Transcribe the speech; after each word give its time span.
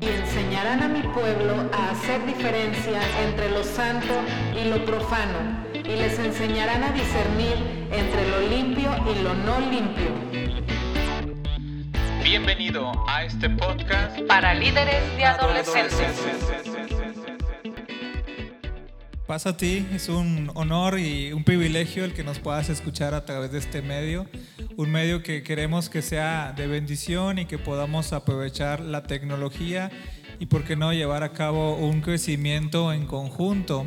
y 0.00 0.06
enseñarán 0.06 0.82
a 0.82 0.88
mi 0.88 1.02
pueblo 1.02 1.68
a 1.72 1.90
hacer 1.90 2.24
diferencia 2.26 3.00
entre 3.24 3.50
lo 3.50 3.64
santo 3.64 4.14
y 4.54 4.68
lo 4.68 4.84
profano, 4.84 5.66
y 5.72 5.96
les 5.96 6.18
enseñarán 6.18 6.84
a 6.84 6.92
discernir 6.92 7.88
entre 7.90 8.28
lo 8.28 8.40
limpio 8.40 8.90
y 9.10 9.22
lo 9.22 9.34
no 9.34 9.58
limpio. 9.60 10.10
Bienvenido 12.22 12.92
a 13.08 13.24
este 13.24 13.48
podcast 13.50 14.20
Para 14.22 14.54
líderes 14.54 15.16
de 15.16 15.24
adolescentes. 15.24 16.97
Pasa 19.28 19.50
a 19.50 19.56
ti, 19.58 19.86
es 19.92 20.08
un 20.08 20.50
honor 20.54 20.98
y 20.98 21.34
un 21.34 21.44
privilegio 21.44 22.06
el 22.06 22.14
que 22.14 22.24
nos 22.24 22.38
puedas 22.38 22.70
escuchar 22.70 23.12
a 23.12 23.26
través 23.26 23.52
de 23.52 23.58
este 23.58 23.82
medio, 23.82 24.24
un 24.78 24.90
medio 24.90 25.22
que 25.22 25.42
queremos 25.42 25.90
que 25.90 26.00
sea 26.00 26.54
de 26.56 26.66
bendición 26.66 27.38
y 27.38 27.44
que 27.44 27.58
podamos 27.58 28.14
aprovechar 28.14 28.80
la 28.80 29.02
tecnología 29.02 29.90
y 30.40 30.46
por 30.46 30.64
qué 30.64 30.76
no 30.76 30.94
llevar 30.94 31.24
a 31.24 31.34
cabo 31.34 31.76
un 31.76 32.00
crecimiento 32.00 32.90
en 32.90 33.04
conjunto. 33.04 33.84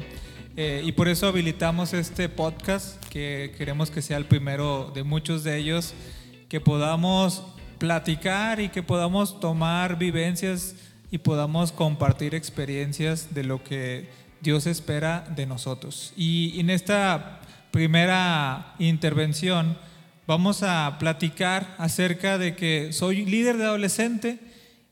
Eh, 0.58 0.84
y 0.86 0.92
por 0.92 1.08
eso 1.08 1.26
habilitamos 1.26 1.94
este 1.94 2.30
podcast, 2.30 3.04
que 3.06 3.52
queremos 3.58 3.90
que 3.90 4.04
sea 4.04 4.18
el 4.18 4.26
primero 4.26 4.92
de 4.94 5.02
muchos 5.02 5.44
de 5.44 5.58
ellos, 5.58 5.96
que 6.50 6.62
podamos 6.62 7.44
platicar 7.80 8.60
y 8.60 8.70
que 8.70 8.84
podamos 8.84 9.40
tomar 9.40 9.98
vivencias 9.98 10.76
y 11.10 11.18
podamos 11.18 11.72
compartir 11.72 12.36
experiencias 12.36 13.34
de 13.34 13.44
lo 13.44 13.64
que 13.64 14.21
Dios 14.42 14.68
espera 14.68 15.26
de 15.36 15.46
nosotros. 15.46 16.14
Y 16.16 16.60
en 16.60 16.70
esta 16.70 17.42
primera 17.72 18.74
intervención 18.80 19.78
vamos 20.28 20.64
a 20.64 20.98
platicar 21.00 21.76
acerca 21.78 22.38
de 22.38 22.56
que 22.56 22.92
soy 22.94 23.26
líder 23.26 23.58
de 23.58 23.66
adolescente 23.66 24.40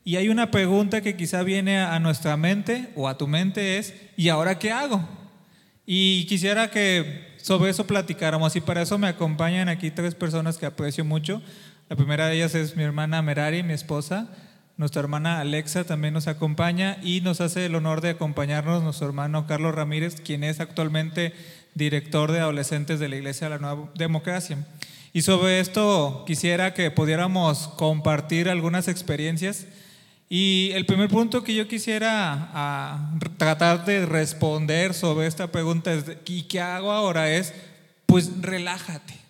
y 0.04 0.16
hay 0.16 0.28
una 0.28 0.50
pregunta 0.50 1.02
que 1.02 1.16
quizá 1.16 1.42
viene 1.42 1.78
a 1.78 1.98
nuestra 2.00 2.36
mente 2.36 2.88
o 2.96 3.08
a 3.08 3.18
tu 3.18 3.26
mente 3.26 3.78
es, 3.78 3.94
¿y 4.16 4.28
ahora 4.28 4.58
qué 4.58 4.72
hago? 4.72 5.06
Y 5.84 6.24
quisiera 6.26 6.70
que 6.70 7.36
sobre 7.36 7.70
eso 7.70 7.86
platicáramos 7.86 8.56
y 8.56 8.60
para 8.60 8.82
eso 8.82 8.96
me 8.98 9.08
acompañan 9.08 9.68
aquí 9.68 9.90
tres 9.90 10.14
personas 10.14 10.56
que 10.56 10.66
aprecio 10.66 11.04
mucho. 11.04 11.42
La 11.88 11.96
primera 11.96 12.28
de 12.28 12.36
ellas 12.36 12.54
es 12.54 12.76
mi 12.76 12.82
hermana 12.82 13.20
Merari, 13.20 13.62
mi 13.62 13.72
esposa. 13.72 14.28
Nuestra 14.80 15.00
hermana 15.00 15.40
Alexa 15.40 15.84
también 15.84 16.14
nos 16.14 16.26
acompaña 16.26 16.96
y 17.02 17.20
nos 17.20 17.42
hace 17.42 17.66
el 17.66 17.74
honor 17.74 18.00
de 18.00 18.08
acompañarnos 18.08 18.82
nuestro 18.82 19.08
hermano 19.08 19.46
Carlos 19.46 19.74
Ramírez, 19.74 20.22
quien 20.22 20.42
es 20.42 20.58
actualmente 20.58 21.34
director 21.74 22.32
de 22.32 22.40
adolescentes 22.40 22.98
de 22.98 23.10
la 23.10 23.16
Iglesia 23.16 23.50
de 23.50 23.56
la 23.56 23.58
Nueva 23.58 23.90
Democracia. 23.94 24.56
Y 25.12 25.20
sobre 25.20 25.60
esto 25.60 26.24
quisiera 26.26 26.72
que 26.72 26.90
pudiéramos 26.90 27.68
compartir 27.76 28.48
algunas 28.48 28.88
experiencias. 28.88 29.66
Y 30.30 30.70
el 30.72 30.86
primer 30.86 31.10
punto 31.10 31.44
que 31.44 31.54
yo 31.54 31.68
quisiera 31.68 32.48
ah, 32.54 33.18
tratar 33.36 33.84
de 33.84 34.06
responder 34.06 34.94
sobre 34.94 35.26
esta 35.26 35.52
pregunta 35.52 35.92
es, 35.92 36.06
¿y 36.24 36.44
qué 36.44 36.62
hago 36.62 36.90
ahora? 36.90 37.30
Es, 37.30 37.52
pues 38.06 38.40
relájate. 38.40 39.20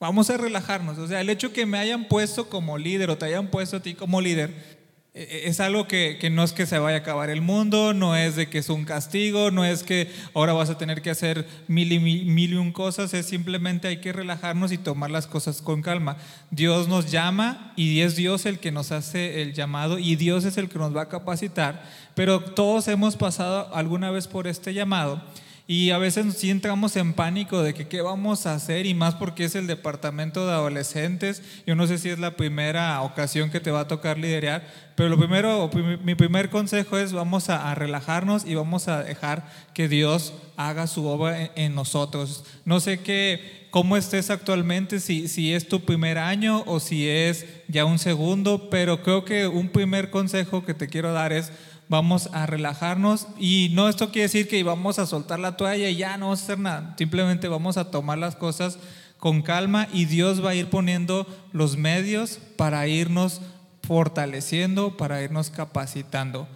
Vamos 0.00 0.28
a 0.28 0.36
relajarnos. 0.36 0.98
O 0.98 1.06
sea, 1.06 1.20
el 1.20 1.30
hecho 1.30 1.52
que 1.52 1.66
me 1.66 1.78
hayan 1.78 2.08
puesto 2.08 2.48
como 2.48 2.76
líder 2.76 3.10
o 3.10 3.16
te 3.16 3.26
hayan 3.26 3.48
puesto 3.48 3.78
a 3.78 3.80
ti 3.80 3.94
como 3.94 4.20
líder, 4.20 4.73
es 5.14 5.60
algo 5.60 5.86
que, 5.86 6.18
no 6.32 6.42
es 6.42 6.52
que 6.52 6.66
se 6.66 6.76
vaya 6.80 6.96
a 6.96 7.00
acabar 7.00 7.30
el 7.30 7.40
mundo, 7.40 7.94
no 7.94 8.16
es 8.16 8.34
de 8.34 8.48
que 8.48 8.58
es 8.58 8.68
un 8.68 8.84
castigo, 8.84 9.52
no 9.52 9.64
es 9.64 9.84
que 9.84 10.10
ahora 10.34 10.54
vas 10.54 10.70
a 10.70 10.76
tener 10.76 11.02
que 11.02 11.10
hacer 11.10 11.46
mil 11.68 11.92
y, 11.92 12.00
mil 12.00 12.52
y 12.52 12.56
un 12.56 12.72
cosas, 12.72 13.14
es 13.14 13.26
simplemente 13.26 13.86
hay 13.86 13.98
que 13.98 14.12
relajarnos 14.12 14.72
y 14.72 14.78
tomar 14.78 15.12
las 15.12 15.28
cosas 15.28 15.62
con 15.62 15.82
calma. 15.82 16.16
Dios 16.50 16.88
nos 16.88 17.12
llama 17.12 17.72
y 17.76 18.00
es 18.00 18.16
Dios 18.16 18.44
el 18.44 18.58
que 18.58 18.72
nos 18.72 18.90
hace 18.90 19.40
el 19.40 19.54
llamado 19.54 20.00
y 20.00 20.16
Dios 20.16 20.44
es 20.44 20.58
el 20.58 20.68
que 20.68 20.80
nos 20.80 20.94
va 20.96 21.02
a 21.02 21.08
capacitar, 21.08 21.88
pero 22.16 22.40
todos 22.40 22.88
hemos 22.88 23.16
pasado 23.16 23.72
alguna 23.72 24.10
vez 24.10 24.26
por 24.26 24.48
este 24.48 24.74
llamado 24.74 25.22
y 25.66 25.90
a 25.90 25.98
veces 25.98 26.34
sí 26.36 26.50
entramos 26.50 26.94
en 26.96 27.14
pánico 27.14 27.62
de 27.62 27.72
que 27.72 27.88
qué 27.88 28.02
vamos 28.02 28.44
a 28.44 28.54
hacer 28.54 28.84
y 28.84 28.92
más 28.92 29.14
porque 29.14 29.44
es 29.44 29.54
el 29.54 29.66
departamento 29.66 30.46
de 30.46 30.52
adolescentes. 30.52 31.42
Yo 31.66 31.74
no 31.74 31.86
sé 31.86 31.96
si 31.96 32.10
es 32.10 32.18
la 32.18 32.36
primera 32.36 33.00
ocasión 33.00 33.50
que 33.50 33.60
te 33.60 33.70
va 33.70 33.80
a 33.80 33.88
tocar 33.88 34.18
liderar, 34.18 34.66
pero 34.94 35.08
lo 35.08 35.16
primero, 35.16 35.70
mi 36.02 36.14
primer 36.14 36.50
consejo 36.50 36.98
es 36.98 37.14
vamos 37.14 37.48
a, 37.48 37.74
relajarnos 37.74 38.44
y 38.44 38.54
vamos 38.54 38.88
a 38.88 39.02
dejar 39.02 39.50
que 39.72 39.88
Dios 39.88 40.34
haga 40.56 40.86
su 40.86 41.06
obra 41.06 41.50
en, 41.54 41.74
nosotros. 41.74 42.44
No 42.66 42.78
sé 42.78 43.00
qué, 43.00 43.68
cómo 43.70 43.96
estés 43.96 44.28
actualmente, 44.28 45.00
si, 45.00 45.28
si 45.28 45.54
es 45.54 45.66
tu 45.66 45.80
primer 45.80 46.18
año 46.18 46.62
o 46.66 46.78
si 46.78 47.08
es 47.08 47.46
ya 47.68 47.86
un 47.86 47.98
segundo, 47.98 48.68
pero 48.68 49.02
creo 49.02 49.24
que 49.24 49.46
un 49.46 49.70
primer 49.70 50.10
consejo 50.10 50.62
que 50.64 50.74
te 50.74 50.88
quiero 50.88 51.14
dar 51.14 51.32
es 51.32 51.50
vamos 51.94 52.28
a 52.32 52.44
relajarnos 52.44 53.28
y 53.38 53.70
no 53.72 53.88
esto 53.88 54.10
quiere 54.10 54.24
decir 54.24 54.48
que 54.48 54.64
vamos 54.64 54.98
a 54.98 55.06
soltar 55.06 55.38
la 55.38 55.56
toalla 55.56 55.88
y 55.88 55.94
ya 55.94 56.16
no 56.16 56.26
vamos 56.26 56.42
hacer 56.42 56.58
nada, 56.58 56.92
simplemente 56.98 57.46
vamos 57.46 57.76
a 57.76 57.92
tomar 57.92 58.18
las 58.18 58.34
cosas 58.34 58.78
con 59.16 59.42
calma 59.42 59.86
y 59.92 60.06
Dios 60.06 60.44
va 60.44 60.50
a 60.50 60.54
ir 60.56 60.68
poniendo 60.70 61.24
los 61.52 61.76
medios 61.76 62.40
para 62.56 62.88
irnos 62.88 63.40
fortaleciendo, 63.84 64.96
para 64.96 65.22
irnos 65.22 65.50
capacitando. 65.50 66.48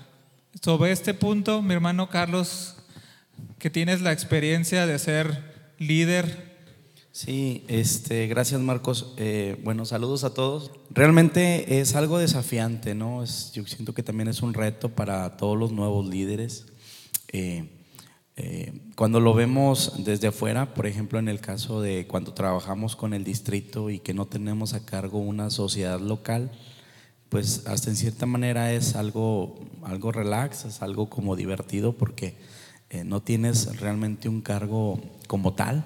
Sobre 0.60 0.90
este 0.90 1.14
punto, 1.14 1.62
mi 1.62 1.72
hermano 1.72 2.08
Carlos, 2.08 2.74
que 3.60 3.70
tienes 3.70 4.00
la 4.00 4.10
experiencia 4.10 4.88
de 4.88 4.98
ser 4.98 5.54
líder 5.78 6.47
Sí, 7.18 7.64
este, 7.66 8.28
gracias 8.28 8.60
Marcos. 8.60 9.12
Eh, 9.16 9.60
bueno, 9.64 9.84
saludos 9.84 10.22
a 10.22 10.34
todos. 10.34 10.70
Realmente 10.88 11.80
es 11.80 11.96
algo 11.96 12.16
desafiante, 12.16 12.94
¿no? 12.94 13.24
Es, 13.24 13.50
yo 13.52 13.66
siento 13.66 13.92
que 13.92 14.04
también 14.04 14.28
es 14.28 14.40
un 14.40 14.54
reto 14.54 14.90
para 14.90 15.36
todos 15.36 15.58
los 15.58 15.72
nuevos 15.72 16.06
líderes. 16.06 16.66
Eh, 17.32 17.68
eh, 18.36 18.72
cuando 18.94 19.18
lo 19.18 19.34
vemos 19.34 19.94
desde 20.04 20.28
afuera, 20.28 20.74
por 20.74 20.86
ejemplo, 20.86 21.18
en 21.18 21.26
el 21.26 21.40
caso 21.40 21.80
de 21.80 22.06
cuando 22.06 22.34
trabajamos 22.34 22.94
con 22.94 23.12
el 23.12 23.24
distrito 23.24 23.90
y 23.90 23.98
que 23.98 24.14
no 24.14 24.26
tenemos 24.26 24.74
a 24.74 24.86
cargo 24.86 25.18
una 25.18 25.50
sociedad 25.50 25.98
local, 25.98 26.52
pues 27.30 27.66
hasta 27.66 27.90
en 27.90 27.96
cierta 27.96 28.26
manera 28.26 28.72
es 28.72 28.94
algo, 28.94 29.58
algo 29.82 30.12
relax, 30.12 30.66
es 30.66 30.82
algo 30.82 31.10
como 31.10 31.34
divertido 31.34 31.94
porque 31.94 32.36
no 33.04 33.22
tienes 33.22 33.80
realmente 33.80 34.28
un 34.28 34.40
cargo 34.40 35.00
como 35.26 35.54
tal 35.54 35.84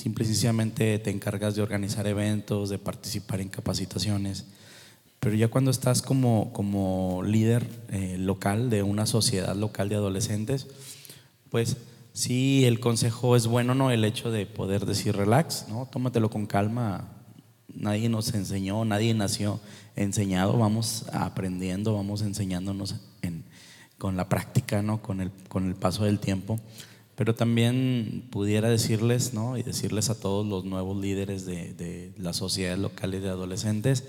Simple 0.00 0.24
y 0.24 0.28
sencillamente 0.28 0.98
te 0.98 1.10
encargas 1.10 1.54
de 1.56 1.60
organizar 1.60 2.06
eventos, 2.06 2.70
de 2.70 2.78
participar 2.78 3.42
en 3.42 3.50
capacitaciones. 3.50 4.46
Pero 5.18 5.36
ya 5.36 5.48
cuando 5.48 5.70
estás 5.70 6.00
como, 6.00 6.54
como 6.54 7.22
líder 7.22 7.68
eh, 7.90 8.16
local 8.18 8.70
de 8.70 8.82
una 8.82 9.04
sociedad 9.04 9.54
local 9.54 9.90
de 9.90 9.96
adolescentes, 9.96 10.68
pues 11.50 11.76
sí, 12.14 12.64
el 12.64 12.80
consejo 12.80 13.36
es 13.36 13.46
bueno, 13.46 13.74
¿no? 13.74 13.90
El 13.90 14.06
hecho 14.06 14.30
de 14.30 14.46
poder 14.46 14.86
decir 14.86 15.14
relax, 15.14 15.66
¿no? 15.68 15.84
Tómatelo 15.92 16.30
con 16.30 16.46
calma. 16.46 17.06
Nadie 17.68 18.08
nos 18.08 18.32
enseñó, 18.32 18.82
nadie 18.86 19.12
nació 19.12 19.60
enseñado, 19.96 20.56
vamos 20.56 21.04
aprendiendo, 21.12 21.92
vamos 21.92 22.22
enseñándonos 22.22 22.94
con 23.98 24.16
la 24.16 24.30
práctica, 24.30 24.80
¿no? 24.80 25.02
Con 25.02 25.20
el, 25.20 25.30
con 25.50 25.68
el 25.68 25.74
paso 25.74 26.04
del 26.04 26.20
tiempo. 26.20 26.58
Pero 27.20 27.34
también 27.34 28.24
pudiera 28.30 28.70
decirles, 28.70 29.34
¿no? 29.34 29.58
Y 29.58 29.62
decirles 29.62 30.08
a 30.08 30.18
todos 30.18 30.46
los 30.46 30.64
nuevos 30.64 30.96
líderes 30.96 31.44
de, 31.44 31.74
de 31.74 32.14
las 32.16 32.36
sociedades 32.36 32.78
locales 32.78 33.22
de 33.22 33.28
adolescentes, 33.28 34.04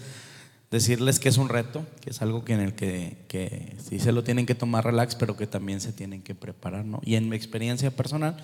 decirles 0.72 1.20
que 1.20 1.28
es 1.28 1.36
un 1.36 1.50
reto, 1.50 1.86
que 2.00 2.12
es 2.12 2.22
algo 2.22 2.46
que 2.46 2.54
en 2.54 2.62
el 2.62 2.74
que, 2.74 3.26
que, 3.28 3.76
sí 3.84 4.00
se 4.00 4.14
lo 4.14 4.24
tienen 4.24 4.46
que 4.46 4.56
tomar 4.56 4.86
relax, 4.86 5.16
pero 5.16 5.36
que 5.36 5.46
también 5.46 5.82
se 5.82 5.92
tienen 5.92 6.22
que 6.22 6.36
preparar, 6.36 6.86
¿no? 6.86 7.02
Y 7.04 7.16
en 7.16 7.28
mi 7.28 7.36
experiencia 7.36 7.92
personal, 7.92 8.38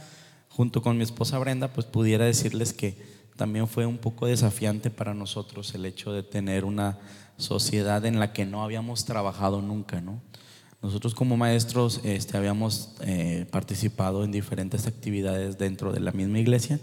junto 0.49 0.81
con 0.81 0.97
mi 0.97 1.03
esposa 1.05 1.39
Brenda, 1.39 1.71
pues 1.71 1.87
pudiera 1.87 2.25
decirles 2.25 2.73
que 2.73 2.97
también 3.37 3.69
fue 3.69 3.85
un 3.85 3.97
poco 3.97 4.25
desafiante 4.25 4.89
para 4.89 5.13
nosotros 5.13 5.73
el 5.75 5.85
hecho 5.85 6.11
de 6.11 6.23
tener 6.23 6.65
una 6.65 6.99
sociedad 7.37 8.05
en 8.05 8.19
la 8.19 8.33
que 8.33 8.45
no 8.45 8.65
habíamos 8.65 9.05
trabajado 9.05 9.61
nunca, 9.61 10.01
¿no? 10.01 10.19
Nosotros 10.81 11.15
como 11.15 11.37
maestros 11.37 12.01
este, 12.03 12.37
habíamos 12.37 12.95
eh, 13.01 13.47
participado 13.49 14.23
en 14.23 14.31
diferentes 14.31 14.85
actividades 14.85 15.57
dentro 15.57 15.91
de 15.91 15.99
la 15.99 16.11
misma 16.11 16.39
iglesia, 16.39 16.79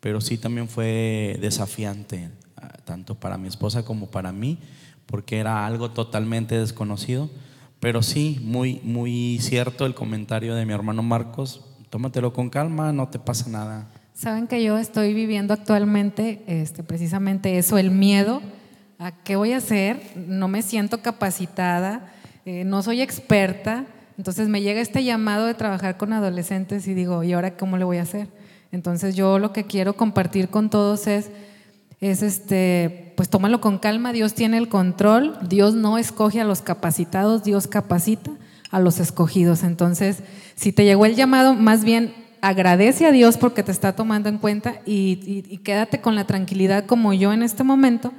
pero 0.00 0.20
sí 0.20 0.36
también 0.36 0.68
fue 0.68 1.38
desafiante, 1.40 2.30
ah, 2.56 2.76
tanto 2.84 3.14
para 3.14 3.38
mi 3.38 3.48
esposa 3.48 3.84
como 3.84 4.10
para 4.10 4.30
mí, 4.32 4.58
porque 5.06 5.38
era 5.38 5.66
algo 5.66 5.90
totalmente 5.90 6.58
desconocido. 6.58 7.30
Pero 7.80 8.02
sí, 8.02 8.40
muy, 8.42 8.80
muy 8.82 9.38
cierto 9.40 9.86
el 9.86 9.94
comentario 9.94 10.54
de 10.54 10.66
mi 10.66 10.74
hermano 10.74 11.02
Marcos, 11.02 11.64
tómatelo 11.90 12.32
con 12.32 12.50
calma, 12.50 12.92
no 12.92 13.08
te 13.08 13.18
pasa 13.18 13.48
nada. 13.48 13.88
Saben 14.12 14.48
que 14.48 14.62
yo 14.62 14.76
estoy 14.76 15.14
viviendo 15.14 15.54
actualmente 15.54 16.42
este, 16.46 16.82
precisamente 16.82 17.56
eso, 17.56 17.78
el 17.78 17.90
miedo 17.90 18.42
a 18.98 19.12
qué 19.12 19.36
voy 19.36 19.52
a 19.52 19.58
hacer, 19.58 20.02
no 20.16 20.48
me 20.48 20.62
siento 20.62 21.00
capacitada 21.02 22.12
eh, 22.50 22.64
no 22.64 22.82
soy 22.82 23.02
experta, 23.02 23.84
entonces 24.16 24.48
me 24.48 24.62
llega 24.62 24.80
este 24.80 25.04
llamado 25.04 25.44
de 25.44 25.52
trabajar 25.52 25.98
con 25.98 26.14
adolescentes 26.14 26.88
y 26.88 26.94
digo, 26.94 27.22
¿y 27.22 27.34
ahora 27.34 27.58
cómo 27.58 27.76
le 27.76 27.84
voy 27.84 27.98
a 27.98 28.02
hacer? 28.04 28.26
Entonces 28.72 29.14
yo 29.14 29.38
lo 29.38 29.52
que 29.52 29.64
quiero 29.64 29.96
compartir 29.96 30.48
con 30.48 30.70
todos 30.70 31.06
es, 31.08 31.28
es 32.00 32.22
este, 32.22 33.12
pues 33.18 33.28
tómalo 33.28 33.60
con 33.60 33.76
calma, 33.76 34.14
Dios 34.14 34.32
tiene 34.32 34.56
el 34.56 34.70
control, 34.70 35.36
Dios 35.46 35.74
no 35.74 35.98
escoge 35.98 36.40
a 36.40 36.44
los 36.44 36.62
capacitados, 36.62 37.44
Dios 37.44 37.66
capacita 37.66 38.30
a 38.70 38.80
los 38.80 38.98
escogidos. 38.98 39.62
Entonces, 39.62 40.20
si 40.54 40.72
te 40.72 40.86
llegó 40.86 41.04
el 41.04 41.16
llamado, 41.16 41.52
más 41.52 41.84
bien 41.84 42.14
agradece 42.40 43.04
a 43.04 43.12
Dios 43.12 43.36
porque 43.36 43.62
te 43.62 43.72
está 43.72 43.94
tomando 43.94 44.30
en 44.30 44.38
cuenta 44.38 44.80
y, 44.86 45.44
y 45.50 45.58
quédate 45.58 46.00
con 46.00 46.14
la 46.14 46.26
tranquilidad 46.26 46.86
como 46.86 47.12
yo 47.12 47.34
en 47.34 47.42
este 47.42 47.62
momento 47.62 48.10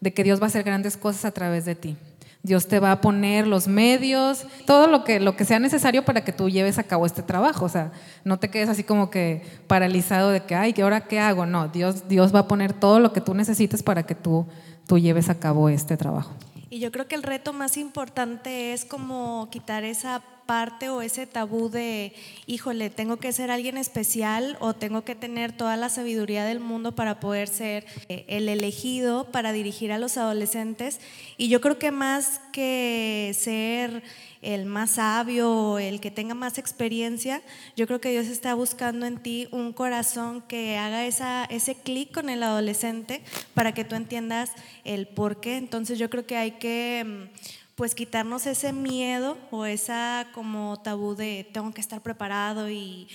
de 0.00 0.12
que 0.12 0.24
Dios 0.24 0.40
va 0.40 0.46
a 0.46 0.48
hacer 0.48 0.64
grandes 0.64 0.96
cosas 0.96 1.24
a 1.24 1.30
través 1.30 1.64
de 1.64 1.76
ti. 1.76 1.96
Dios 2.46 2.68
te 2.68 2.78
va 2.78 2.92
a 2.92 3.00
poner 3.00 3.46
los 3.46 3.66
medios, 3.66 4.46
todo 4.66 4.86
lo 4.86 5.02
que, 5.02 5.18
lo 5.18 5.36
que 5.36 5.44
sea 5.44 5.58
necesario 5.58 6.04
para 6.04 6.22
que 6.24 6.32
tú 6.32 6.48
lleves 6.48 6.78
a 6.78 6.84
cabo 6.84 7.04
este 7.04 7.22
trabajo. 7.22 7.64
O 7.64 7.68
sea, 7.68 7.90
no 8.24 8.38
te 8.38 8.50
quedes 8.50 8.68
así 8.68 8.84
como 8.84 9.10
que 9.10 9.42
paralizado 9.66 10.30
de 10.30 10.44
que, 10.44 10.54
ay, 10.54 10.72
¿qué 10.72 10.82
ahora 10.82 11.08
qué 11.08 11.18
hago? 11.18 11.44
No, 11.44 11.66
Dios, 11.68 12.08
Dios 12.08 12.32
va 12.32 12.40
a 12.40 12.48
poner 12.48 12.72
todo 12.72 13.00
lo 13.00 13.12
que 13.12 13.20
tú 13.20 13.34
necesites 13.34 13.82
para 13.82 14.04
que 14.04 14.14
tú, 14.14 14.46
tú 14.86 14.96
lleves 14.98 15.28
a 15.28 15.40
cabo 15.40 15.68
este 15.68 15.96
trabajo. 15.96 16.32
Y 16.70 16.78
yo 16.78 16.92
creo 16.92 17.08
que 17.08 17.16
el 17.16 17.24
reto 17.24 17.52
más 17.52 17.76
importante 17.76 18.72
es 18.72 18.84
como 18.84 19.48
quitar 19.50 19.82
esa 19.82 20.22
parte 20.46 20.88
o 20.88 21.02
ese 21.02 21.26
tabú 21.26 21.68
de, 21.68 22.12
híjole, 22.46 22.88
tengo 22.90 23.18
que 23.18 23.32
ser 23.32 23.50
alguien 23.50 23.76
especial 23.76 24.56
o 24.60 24.74
tengo 24.74 25.04
que 25.04 25.14
tener 25.14 25.52
toda 25.52 25.76
la 25.76 25.88
sabiduría 25.88 26.44
del 26.44 26.60
mundo 26.60 26.94
para 26.94 27.20
poder 27.20 27.48
ser 27.48 27.84
eh, 28.08 28.24
el 28.28 28.48
elegido 28.48 29.30
para 29.30 29.52
dirigir 29.52 29.92
a 29.92 29.98
los 29.98 30.16
adolescentes. 30.16 31.00
Y 31.36 31.48
yo 31.48 31.60
creo 31.60 31.78
que 31.78 31.90
más 31.90 32.40
que 32.52 33.34
ser 33.38 34.02
el 34.42 34.64
más 34.64 34.92
sabio, 34.92 35.78
el 35.78 36.00
que 36.00 36.10
tenga 36.10 36.34
más 36.34 36.58
experiencia, 36.58 37.42
yo 37.76 37.86
creo 37.86 38.00
que 38.00 38.10
Dios 38.10 38.26
está 38.26 38.54
buscando 38.54 39.04
en 39.04 39.18
ti 39.18 39.48
un 39.50 39.72
corazón 39.72 40.40
que 40.42 40.76
haga 40.76 41.04
ese 41.04 41.74
clic 41.74 42.12
con 42.12 42.28
el 42.28 42.42
adolescente 42.42 43.22
para 43.54 43.74
que 43.74 43.84
tú 43.84 43.96
entiendas 43.96 44.52
el 44.84 45.08
por 45.08 45.40
qué. 45.40 45.56
Entonces 45.56 45.98
yo 45.98 46.10
creo 46.10 46.26
que 46.26 46.36
hay 46.36 46.52
que 46.52 47.04
mm, 47.04 47.65
pues 47.76 47.94
quitarnos 47.94 48.46
ese 48.46 48.72
miedo 48.72 49.36
o 49.50 49.66
esa 49.66 50.28
como 50.32 50.80
tabú 50.82 51.14
de 51.14 51.46
tengo 51.52 51.72
que 51.74 51.82
estar 51.82 52.02
preparado 52.02 52.70
y, 52.70 53.06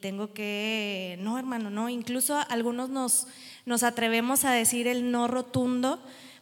tengo 0.00 0.32
que, 0.32 1.18
no 1.20 1.38
hermano, 1.38 1.68
no, 1.70 1.90
incluso 1.90 2.38
algunos 2.48 2.88
nos, 2.88 3.28
nos 3.66 3.82
atrevemos 3.82 4.44
a 4.44 4.52
decir 4.52 4.88
el 4.88 5.12
no 5.12 5.28
rotundo, 5.28 6.00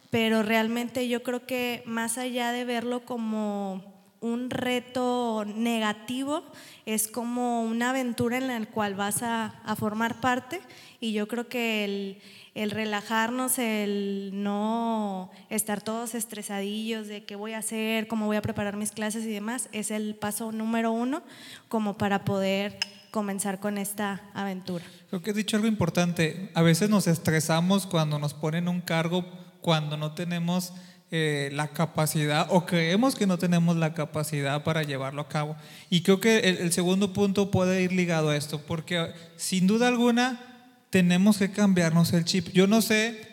pero 0.09 0.41
realmente 0.41 1.07
yo 1.09 1.21
creo 1.21 1.45
que 1.45 1.83
más 1.85 2.17
allá 2.17 2.51
de 2.53 2.63
verlo 2.63 3.05
como 3.05 3.83
un 4.21 4.49
reto 4.49 5.45
negativo, 5.45 6.43
es 6.85 7.07
como 7.07 7.63
una 7.63 7.91
aventura 7.91 8.37
en 8.37 8.47
la 8.47 8.65
cual 8.67 8.95
vas 8.95 9.21
a, 9.21 9.61
a 9.63 9.75
formar 9.75 10.19
parte. 10.19 10.61
Y 10.99 11.13
yo 11.13 11.27
creo 11.27 11.47
que 11.47 11.85
el 11.85 12.21
el 12.59 12.71
relajarnos, 12.71 13.57
el 13.57 14.31
no 14.33 15.31
estar 15.49 15.81
todos 15.81 16.13
estresadillos 16.13 17.07
de 17.07 17.23
qué 17.23 17.37
voy 17.37 17.53
a 17.53 17.59
hacer, 17.59 18.09
cómo 18.09 18.25
voy 18.25 18.35
a 18.35 18.41
preparar 18.41 18.75
mis 18.75 18.91
clases 18.91 19.23
y 19.23 19.29
demás, 19.29 19.69
es 19.71 19.91
el 19.91 20.13
paso 20.15 20.51
número 20.51 20.91
uno 20.91 21.23
como 21.69 21.97
para 21.97 22.25
poder 22.25 22.77
comenzar 23.11 23.61
con 23.61 23.77
esta 23.77 24.21
aventura. 24.33 24.83
Creo 25.07 25.21
que 25.21 25.29
has 25.29 25.37
dicho 25.37 25.55
algo 25.55 25.69
importante. 25.69 26.51
A 26.53 26.61
veces 26.61 26.89
nos 26.89 27.07
estresamos 27.07 27.87
cuando 27.87 28.19
nos 28.19 28.33
ponen 28.33 28.67
un 28.67 28.81
cargo, 28.81 29.23
cuando 29.61 29.95
no 29.95 30.11
tenemos 30.11 30.73
eh, 31.11 31.51
la 31.53 31.69
capacidad 31.69 32.47
o 32.49 32.65
creemos 32.65 33.15
que 33.15 33.25
no 33.25 33.37
tenemos 33.37 33.77
la 33.77 33.93
capacidad 33.93 34.65
para 34.65 34.83
llevarlo 34.83 35.21
a 35.21 35.29
cabo. 35.29 35.55
Y 35.89 36.03
creo 36.03 36.19
que 36.19 36.39
el 36.39 36.73
segundo 36.73 37.13
punto 37.13 37.51
puede 37.51 37.81
ir 37.83 37.93
ligado 37.93 38.31
a 38.31 38.35
esto, 38.35 38.59
porque 38.59 39.13
sin 39.37 39.65
duda 39.65 39.87
alguna 39.87 40.41
tenemos 40.89 41.37
que 41.37 41.51
cambiarnos 41.51 42.13
el 42.13 42.25
chip. 42.25 42.49
Yo 42.49 42.67
no 42.67 42.81
sé 42.81 43.27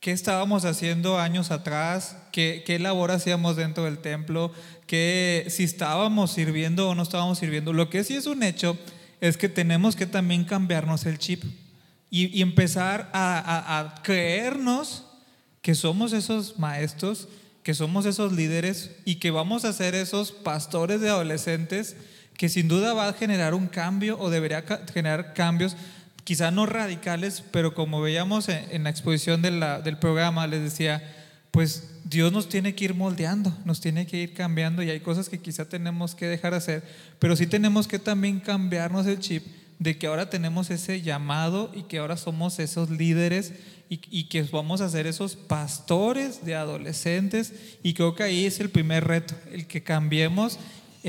qué 0.00 0.12
estábamos 0.12 0.64
haciendo 0.64 1.18
años 1.18 1.50
atrás, 1.50 2.16
qué, 2.32 2.62
qué 2.66 2.78
labor 2.78 3.10
hacíamos 3.10 3.56
dentro 3.56 3.84
del 3.84 3.98
templo, 3.98 4.52
que 4.86 5.46
si 5.48 5.64
estábamos 5.64 6.32
sirviendo 6.32 6.88
o 6.88 6.94
no 6.94 7.02
estábamos 7.02 7.38
sirviendo. 7.38 7.72
Lo 7.72 7.90
que 7.90 8.04
sí 8.04 8.14
es 8.14 8.26
un 8.26 8.42
hecho 8.42 8.78
es 9.20 9.36
que 9.36 9.48
tenemos 9.48 9.96
que 9.96 10.06
también 10.06 10.44
cambiarnos 10.44 11.06
el 11.06 11.18
chip 11.18 11.42
y, 12.10 12.40
empezar 12.40 13.10
a, 13.12 13.78
a 13.78 14.02
creernos 14.02 15.04
que 15.60 15.74
somos 15.74 16.12
esos 16.12 16.58
maestros, 16.58 17.28
que 17.62 17.74
somos 17.74 18.06
esos 18.06 18.32
líderes 18.32 18.92
y 19.04 19.16
que 19.16 19.30
vamos 19.30 19.64
a 19.64 19.72
ser 19.72 19.94
esos 19.94 20.32
pastores 20.32 21.00
de 21.00 21.10
adolescentes 21.10 21.96
que 22.38 22.48
sin 22.48 22.68
duda 22.68 22.94
va 22.94 23.08
a 23.08 23.12
generar 23.12 23.52
un 23.52 23.66
cambio 23.66 24.16
o 24.18 24.30
debería 24.30 24.64
generar 24.94 25.34
cambios 25.34 25.76
quizá 26.28 26.50
no 26.50 26.66
radicales, 26.66 27.42
pero 27.52 27.72
como 27.72 28.02
veíamos 28.02 28.50
en, 28.50 28.84
la 28.84 28.90
exposición 28.90 29.40
del 29.40 29.96
programa, 29.98 30.46
les 30.46 30.60
decía, 30.60 31.02
pues 31.50 31.88
Dios 32.04 32.34
nos 32.34 32.50
tiene 32.50 32.74
que 32.74 32.84
ir 32.84 32.92
moldeando, 32.92 33.56
nos 33.64 33.80
tiene 33.80 34.06
que 34.06 34.18
ir 34.18 34.34
cambiando 34.34 34.82
y 34.82 34.90
hay 34.90 35.00
cosas 35.00 35.30
que 35.30 35.38
quizá 35.38 35.70
tenemos 35.70 36.14
que 36.14 36.26
dejar 36.26 36.52
hacer, 36.52 36.82
pero 37.18 37.34
sí 37.34 37.46
tenemos 37.46 37.88
que 37.88 37.98
también 37.98 38.40
cambiarnos 38.40 39.06
el 39.06 39.20
chip 39.20 39.42
de 39.78 39.96
que 39.96 40.06
ahora 40.06 40.28
tenemos 40.28 40.68
ese 40.68 41.00
llamado 41.00 41.72
y 41.74 41.84
que 41.84 41.96
ahora 41.96 42.18
somos 42.18 42.58
esos 42.58 42.90
líderes 42.90 43.54
y, 43.88 43.98
y, 44.10 44.24
que 44.24 44.42
vamos 44.42 44.82
a 44.82 44.90
ser 44.90 45.06
esos 45.06 45.34
pastores 45.34 46.44
de 46.44 46.56
adolescentes 46.56 47.54
y 47.82 47.94
creo 47.94 48.14
que 48.14 48.24
ahí 48.24 48.44
es 48.44 48.60
el 48.60 48.68
primer 48.68 49.06
reto, 49.06 49.34
el 49.50 49.66
que 49.66 49.82
cambiemos 49.82 50.58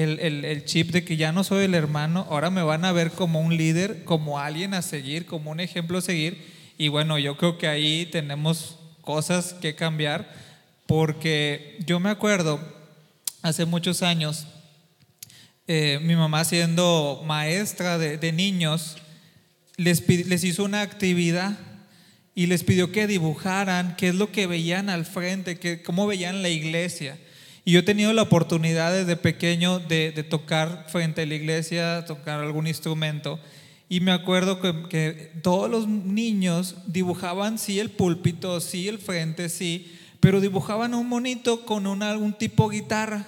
el, 0.03 0.65
chip 0.65 0.91
de 0.91 1.03
que 1.03 1.17
ya 1.17 1.31
no 1.31 1.43
soy 1.43 1.65
el 1.65 1.75
hermano, 1.75 2.25
ahora 2.29 2.49
me 2.49 2.63
van 2.63 2.85
a 2.85 2.91
ver 2.91 3.11
como 3.11 3.41
un 3.41 3.57
líder, 3.57 4.03
como 4.03 4.39
alguien 4.39 4.73
a 4.73 4.81
seguir, 4.81 5.25
como 5.25 5.51
un 5.51 5.59
ejemplo 5.59 5.97
a 5.97 6.01
seguir. 6.01 6.45
Y 6.77 6.87
bueno, 6.87 7.17
yo 7.19 7.37
creo 7.37 7.57
que 7.57 7.67
ahí 7.67 8.07
tenemos 8.11 8.77
cosas 9.01 9.53
que 9.53 9.75
cambiar, 9.75 10.31
porque 10.85 11.77
yo 11.85 11.99
me 11.99 12.09
acuerdo, 12.09 12.59
hace 13.41 13.65
muchos 13.65 14.01
años, 14.01 14.47
eh, 15.67 15.99
mi 16.01 16.15
mamá 16.15 16.45
siendo 16.45 17.21
maestra 17.25 17.97
de, 17.97 18.31
niños, 18.31 18.97
les, 19.77 20.07
les 20.07 20.43
hizo 20.43 20.63
una 20.63 20.81
actividad 20.81 21.57
y 22.35 22.47
les 22.47 22.63
pidió 22.63 22.91
que 22.91 23.05
dibujaran 23.05 23.95
qué 23.97 24.09
es 24.09 24.15
lo 24.15 24.31
que 24.31 24.47
veían 24.47 24.89
al 24.89 25.05
frente, 25.05 25.59
que, 25.59 25.83
cómo 25.83 26.07
veían 26.07 26.41
la 26.41 26.49
iglesia. 26.49 27.17
Y 27.69 27.73
yo 27.73 27.81
he 27.81 27.83
tenido 27.83 28.11
la 28.13 28.23
oportunidad 28.23 28.91
desde 28.91 29.15
pequeño 29.15 29.77
de, 29.77 30.25
tocar 30.27 30.87
frente 30.89 31.21
a 31.21 31.25
la 31.27 31.35
iglesia, 31.35 32.03
tocar 32.03 32.39
algún 32.39 32.65
instrumento. 32.65 33.39
Y 33.87 33.99
me 33.99 34.11
acuerdo 34.11 34.59
que, 34.59 35.33
todos 35.43 35.69
los 35.69 35.87
niños 35.87 36.77
dibujaban, 36.87 37.59
sí, 37.59 37.79
el 37.79 37.91
púlpito, 37.91 38.59
sí, 38.59 38.87
el 38.87 38.97
frente, 38.97 39.49
sí, 39.49 39.95
pero 40.19 40.41
dibujaban 40.41 40.95
un 40.95 41.07
monito 41.07 41.63
con 41.63 42.01
algún 42.01 42.33
tipo 42.33 42.71
de 42.71 42.77
guitarra. 42.77 43.27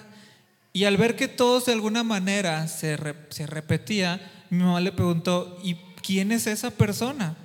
Y 0.72 0.86
al 0.86 0.96
ver 0.96 1.14
que 1.14 1.28
todos 1.28 1.66
de 1.66 1.74
alguna 1.74 2.02
manera 2.02 2.66
se, 2.66 2.98
se 3.28 3.46
repetía, 3.46 4.28
mi 4.50 4.58
mamá 4.64 4.80
le 4.80 4.90
preguntó, 4.90 5.56
¿y 5.62 5.76
quién 6.02 6.32
es 6.32 6.48
esa 6.48 6.72
persona? 6.72 7.36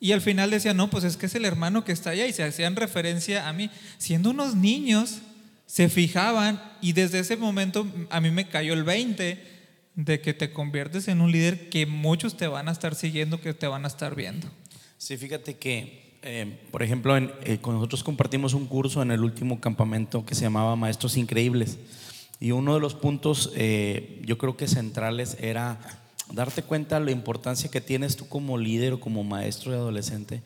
Y 0.00 0.12
al 0.12 0.20
final 0.20 0.50
decía, 0.50 0.74
no, 0.74 0.90
pues 0.90 1.04
es 1.04 1.16
que 1.16 1.24
es 1.24 1.34
el 1.34 1.46
hermano 1.46 1.82
que 1.82 1.92
está 1.92 2.10
allá 2.10 2.26
y 2.26 2.34
se 2.34 2.44
hacían 2.44 2.76
referencia 2.76 3.48
a 3.48 3.54
mí. 3.54 3.70
Siendo 3.96 4.28
unos 4.28 4.54
niños, 4.54 5.22
se 5.66 5.88
fijaban 5.88 6.62
y 6.80 6.92
desde 6.92 7.18
ese 7.18 7.36
momento 7.36 7.86
a 8.10 8.20
mí 8.20 8.30
me 8.30 8.48
cayó 8.48 8.72
el 8.72 8.84
20 8.84 9.56
de 9.96 10.20
que 10.20 10.34
te 10.34 10.52
conviertes 10.52 11.08
en 11.08 11.20
un 11.20 11.32
líder 11.32 11.68
que 11.68 11.86
muchos 11.86 12.36
te 12.36 12.46
van 12.46 12.68
a 12.68 12.72
estar 12.72 12.94
siguiendo, 12.94 13.40
que 13.40 13.54
te 13.54 13.66
van 13.66 13.84
a 13.84 13.88
estar 13.88 14.14
viendo. 14.14 14.46
Sí, 14.98 15.16
fíjate 15.16 15.56
que, 15.56 16.18
eh, 16.22 16.58
por 16.70 16.82
ejemplo, 16.82 17.16
eh, 17.16 17.58
con 17.60 17.74
nosotros 17.74 18.04
compartimos 18.04 18.54
un 18.54 18.66
curso 18.66 19.02
en 19.02 19.10
el 19.10 19.22
último 19.22 19.60
campamento 19.60 20.24
que 20.24 20.34
se 20.34 20.42
llamaba 20.42 20.76
Maestros 20.76 21.16
Increíbles. 21.16 21.78
Y 22.40 22.50
uno 22.50 22.74
de 22.74 22.80
los 22.80 22.94
puntos, 22.94 23.52
eh, 23.56 24.22
yo 24.24 24.36
creo 24.36 24.56
que 24.56 24.68
centrales, 24.68 25.38
era 25.40 25.78
darte 26.32 26.62
cuenta 26.62 27.00
de 27.00 27.06
la 27.06 27.10
importancia 27.10 27.70
que 27.70 27.80
tienes 27.80 28.16
tú 28.16 28.28
como 28.28 28.58
líder 28.58 28.92
o 28.92 29.00
como 29.00 29.24
maestro 29.24 29.72
de 29.72 29.78
adolescente 29.78 30.42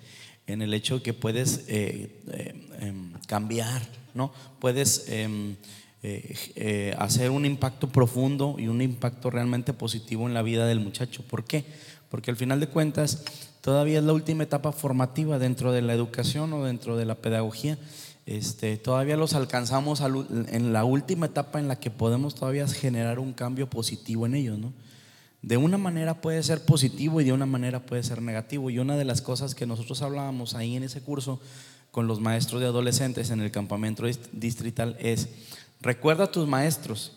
en 0.46 0.62
el 0.62 0.74
hecho 0.74 0.96
de 0.96 1.02
que 1.02 1.14
puedes 1.14 1.64
em, 1.68 3.12
cambiar 3.26 3.99
¿no? 4.14 4.32
Puedes 4.58 5.08
em, 5.08 5.56
eh, 6.02 6.34
eh, 6.56 6.94
hacer 6.98 7.30
un 7.30 7.44
impacto 7.44 7.88
profundo 7.88 8.56
y 8.58 8.68
un 8.68 8.80
impacto 8.80 9.30
realmente 9.30 9.72
positivo 9.72 10.26
en 10.26 10.34
la 10.34 10.42
vida 10.42 10.66
del 10.66 10.80
muchacho. 10.80 11.22
¿Por 11.22 11.44
qué? 11.44 11.64
Porque 12.08 12.30
al 12.30 12.36
final 12.36 12.58
de 12.58 12.68
cuentas 12.68 13.22
todavía 13.60 13.98
es 13.98 14.04
la 14.04 14.12
última 14.12 14.44
etapa 14.44 14.72
formativa 14.72 15.38
dentro 15.38 15.72
de 15.72 15.82
la 15.82 15.92
educación 15.92 16.52
o 16.52 16.64
dentro 16.64 16.96
de 16.96 17.04
la 17.04 17.16
pedagogía. 17.16 17.78
Este, 18.24 18.76
todavía 18.76 19.16
los 19.16 19.34
alcanzamos 19.34 20.00
en 20.00 20.72
la 20.72 20.84
última 20.84 21.26
etapa 21.26 21.58
en 21.58 21.68
la 21.68 21.80
que 21.80 21.90
podemos 21.90 22.34
todavía 22.34 22.66
generar 22.68 23.18
un 23.18 23.32
cambio 23.32 23.68
positivo 23.68 24.24
en 24.26 24.34
ellos, 24.34 24.58
¿no? 24.58 24.72
De 25.42 25.56
una 25.56 25.78
manera 25.78 26.20
puede 26.20 26.42
ser 26.42 26.64
positivo 26.64 27.20
y 27.20 27.24
de 27.24 27.32
una 27.32 27.46
manera 27.46 27.80
puede 27.80 28.02
ser 28.02 28.20
negativo. 28.20 28.68
Y 28.70 28.78
una 28.78 28.96
de 28.96 29.04
las 29.04 29.22
cosas 29.22 29.54
que 29.54 29.66
nosotros 29.66 30.02
hablábamos 30.02 30.54
ahí 30.54 30.76
en 30.76 30.82
ese 30.82 31.00
curso 31.00 31.40
con 31.90 32.06
los 32.06 32.20
maestros 32.20 32.60
de 32.60 32.66
adolescentes 32.66 33.30
en 33.30 33.40
el 33.40 33.50
campamento 33.50 34.04
distrital 34.32 34.96
es, 35.00 35.28
recuerda 35.80 36.24
a 36.24 36.32
tus 36.32 36.46
maestros. 36.46 37.12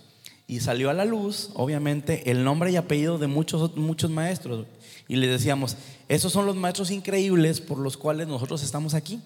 Y 0.45 0.59
salió 0.59 0.89
a 0.89 0.93
la 0.93 1.05
luz, 1.05 1.51
obviamente, 1.53 2.29
el 2.29 2.43
nombre 2.43 2.69
y 2.69 2.75
apellido 2.75 3.17
de 3.17 3.27
muchos, 3.27 3.77
muchos 3.77 4.11
maestros. 4.11 4.67
Y 5.07 5.15
les 5.15 5.29
decíamos, 5.29 5.77
esos 6.09 6.33
son 6.33 6.45
los 6.45 6.57
maestros 6.57 6.91
increíbles 6.91 7.61
por 7.61 7.79
los 7.79 7.95
cuales 7.95 8.27
nosotros 8.27 8.61
estamos 8.61 8.93
aquí. 8.93 9.21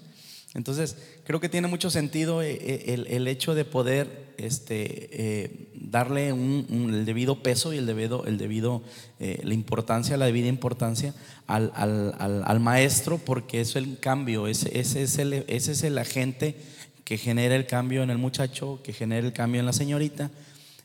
Entonces, 0.54 0.96
creo 1.24 1.40
que 1.40 1.50
tiene 1.50 1.68
mucho 1.68 1.90
sentido 1.90 2.42
eh, 2.42 2.54
eh, 2.54 2.94
el, 2.94 3.08
el 3.08 3.28
hecho 3.28 3.56
de 3.56 3.66
poder 3.66 4.34
este, 4.38 5.10
eh, 5.12 5.67
darle 5.90 6.34
un, 6.34 6.66
el 6.94 7.06
debido 7.06 7.42
peso 7.44 7.74
y 7.74 7.78
el 7.78 7.86
debido, 7.86 8.26
el 8.26 8.38
debido 8.38 8.82
eh, 9.20 9.40
la 9.44 9.54
importancia, 9.54 10.18
la 10.18 10.26
debida 10.26 10.48
importancia 10.48 11.14
al, 11.48 11.72
al- 11.76 12.14
al- 12.20 12.44
al 12.46 12.60
maestro, 12.60 13.18
porque 13.18 13.62
es 13.62 13.76
el 13.76 14.00
cambio, 14.00 14.48
ese, 14.48 14.80
ese 14.80 15.04
es 15.04 15.18
el, 15.18 15.34
ese 15.48 15.72
es 15.72 15.84
el 15.84 15.98
agente 15.98 16.56
que 17.04 17.18
genera 17.18 17.56
el 17.56 17.66
cambio 17.68 18.04
en 18.04 18.10
el 18.10 18.18
muchacho, 18.18 18.82
que 18.84 18.92
genera 18.94 19.26
el 19.26 19.34
cambio 19.34 19.60
en 19.60 19.66
la 19.66 19.74
señorita, 19.74 20.30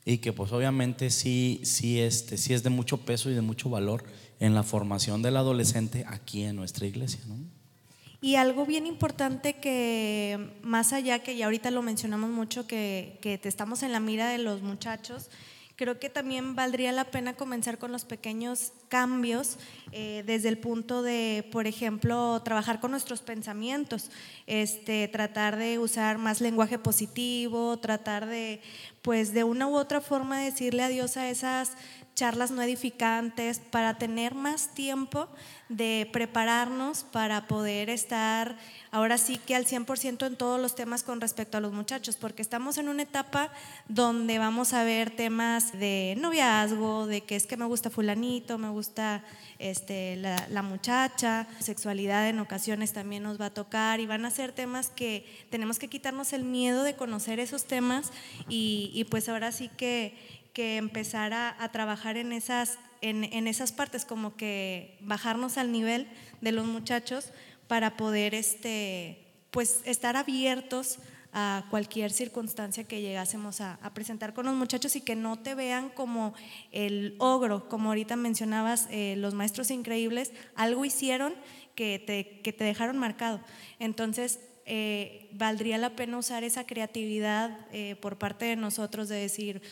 y 0.05 0.19
que 0.19 0.33
pues 0.33 0.53
obviamente 0.53 1.11
sí, 1.11 1.61
sí, 1.65 2.01
este, 2.01 2.37
sí 2.37 2.55
es 2.55 2.63
de 2.63 2.71
mucho 2.71 2.99
peso 2.99 3.31
y 3.31 3.35
de 3.35 3.41
mucho 3.41 3.71
valor 3.71 4.05
en 4.41 4.55
la 4.55 4.63
formación 4.65 5.23
del 5.23 5.37
adolescente 5.37 6.05
aquí 6.09 6.43
en 6.43 6.57
nuestra 6.57 6.87
iglesia. 6.87 7.21
¿no? 7.27 7.37
Y 8.23 8.37
algo 8.37 8.65
bien 8.65 8.87
importante 8.87 9.55
que 9.55 10.39
más 10.63 10.93
allá 10.93 11.19
que 11.25 11.37
ya 11.37 11.47
ahorita 11.47 11.73
lo 11.73 11.83
mencionamos 11.83 12.31
mucho, 12.31 12.69
que, 12.69 13.19
que 13.21 13.37
te 13.37 13.49
estamos 13.49 13.83
en 13.83 13.91
la 13.91 13.99
mira 13.99 14.29
de 14.29 14.39
los 14.39 14.63
muchachos, 14.63 15.29
creo 15.75 15.99
que 15.99 16.09
también 16.09 16.55
valdría 16.55 16.93
la 16.93 17.07
pena 17.07 17.35
comenzar 17.35 17.79
con 17.79 17.91
los 17.91 18.05
pequeños 18.05 18.73
cambios 18.89 19.59
eh, 19.91 20.23
desde 20.25 20.49
el 20.49 20.59
punto 20.59 21.03
de, 21.03 21.49
por 21.51 21.67
ejemplo, 21.67 22.41
trabajar 22.45 22.79
con 22.79 22.93
nuestros 22.93 23.23
pensamientos, 23.23 24.13
este, 24.47 25.09
tratar 25.09 25.57
de 25.57 25.81
usar 25.81 26.19
más 26.19 26.41
lenguaje 26.41 26.79
positivo, 26.79 27.77
tratar 27.81 28.27
de, 28.27 28.61
pues 29.03 29.35
de 29.35 29.43
una 29.43 29.67
u 29.67 29.75
otra 29.75 30.01
forma 30.01 30.41
decirle 30.41 30.85
adiós 30.85 31.17
a 31.17 31.29
esas 31.29 31.73
charlas 32.15 32.51
no 32.51 32.63
edificantes, 32.63 33.59
para 33.59 33.99
tener 33.99 34.35
más 34.35 34.75
tiempo 34.75 35.29
de 35.69 36.09
prepararnos 36.13 37.05
para 37.05 37.47
poder 37.47 37.89
estar 37.89 38.59
ahora 38.91 39.17
sí 39.17 39.39
que 39.39 39.57
al 39.57 39.65
100% 39.65 40.27
en 40.27 40.37
todos 40.37 40.61
los 40.61 40.75
temas 40.75 41.03
con 41.03 41.21
respecto 41.21 41.57
a 41.57 41.61
los 41.61 41.73
muchachos, 41.73 42.17
porque 42.17 42.43
estamos 42.43 42.77
en 42.77 42.89
una 42.89 43.03
etapa 43.03 43.51
donde 43.89 44.39
vamos 44.39 44.75
a 44.75 44.85
ver 44.85 45.11
temas 45.11 45.73
de 45.73 46.15
noviazgo, 46.19 47.07
de 47.07 47.23
que 47.23 47.37
es 47.37 47.47
que 47.47 47.57
me 47.57 47.65
gusta 47.65 47.89
fulanito, 47.89 48.59
me 48.59 48.69
gusta 48.69 49.25
este, 49.59 50.17
la, 50.17 50.47
la 50.51 50.63
muchacha, 50.63 51.47
sexualidad 51.59 52.29
en 52.29 52.39
ocasiones 52.41 52.93
también 52.93 53.23
nos 53.23 53.41
va 53.41 53.47
a 53.47 53.55
tocar 53.55 54.01
y 54.01 54.07
van 54.07 54.27
a 54.27 54.31
ser 54.31 54.53
temas 54.53 54.91
que 54.91 55.25
tenemos 55.51 55.79
que 55.79 55.89
quitarnos 55.89 56.35
el 56.35 56.45
miedo 56.45 56.83
de 56.83 56.97
conocer 56.97 57.41
esos 57.41 57.65
temas 57.65 58.11
y, 58.49 58.91
y 58.93 59.05
pues 59.05 59.29
ahora 59.29 59.53
sí 59.53 59.71
que 59.77 60.42
que 60.53 60.77
empezar 60.77 61.33
a, 61.33 61.69
trabajar 61.73 62.17
en 62.17 62.33
esas, 62.33 62.79
en, 63.01 63.25
en 63.25 63.47
esas 63.47 63.73
partes, 63.73 64.05
como 64.05 64.37
que 64.37 64.99
bajarnos 65.01 65.59
al 65.59 65.73
nivel 65.73 66.09
de 66.41 66.53
los 66.53 66.67
muchachos 66.67 67.31
para 67.69 67.97
poder 67.97 68.35
este, 68.35 69.19
pues, 69.51 69.81
estar 69.85 70.17
abiertos 70.17 70.99
a 71.33 71.65
cualquier 71.71 72.13
circunstancia 72.13 72.85
que 72.85 73.01
llegásemos 73.01 73.63
a, 73.63 73.79
a 73.83 73.95
presentar 73.95 74.35
con 74.35 74.45
los 74.45 74.55
muchachos 74.55 74.95
y 74.97 75.01
que 75.01 75.17
no 75.17 75.39
te 75.39 75.55
vean 75.55 75.89
como 75.89 76.35
el 76.73 77.15
ogro, 77.19 77.71
como 77.71 77.89
ahorita 77.89 78.17
mencionabas, 78.17 78.87
eh, 78.91 79.15
los 79.17 79.33
maestros 79.33 79.71
increíbles, 79.71 80.33
algo 80.55 80.85
hicieron 80.85 81.35
que 81.75 81.99
te, 81.99 82.41
que 82.41 82.53
te 82.53 82.65
dejaron 82.65 82.99
marcado. 82.99 83.41
Entonces, 83.79 84.41
eh, 84.67 85.29
valdría 85.33 85.79
la 85.79 85.97
pena 85.97 86.19
usar 86.19 86.45
esa 86.45 86.67
creatividad 86.67 87.67
eh, 87.73 87.97
por 87.97 88.19
parte 88.19 88.45
de 88.45 88.57
nosotros 88.57 89.09
de 89.09 89.17
decir, 89.17 89.63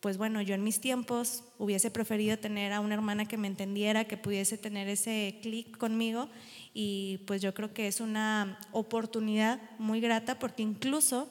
pues 0.00 0.16
bueno, 0.16 0.40
yo 0.42 0.54
en 0.54 0.62
mis 0.62 0.80
tiempos 0.80 1.42
hubiese 1.58 1.90
preferido 1.90 2.38
tener 2.38 2.72
a 2.72 2.80
una 2.80 2.94
hermana 2.94 3.26
que 3.26 3.36
me 3.36 3.48
entendiera, 3.48 4.04
que 4.04 4.16
pudiese 4.16 4.56
tener 4.56 4.88
ese 4.88 5.38
clic 5.42 5.76
conmigo 5.76 6.28
y 6.72 7.18
pues 7.26 7.42
yo 7.42 7.54
creo 7.54 7.72
que 7.72 7.88
es 7.88 8.00
una 8.00 8.58
oportunidad 8.72 9.60
muy 9.78 10.00
grata 10.00 10.38
porque 10.38 10.62
incluso 10.62 11.30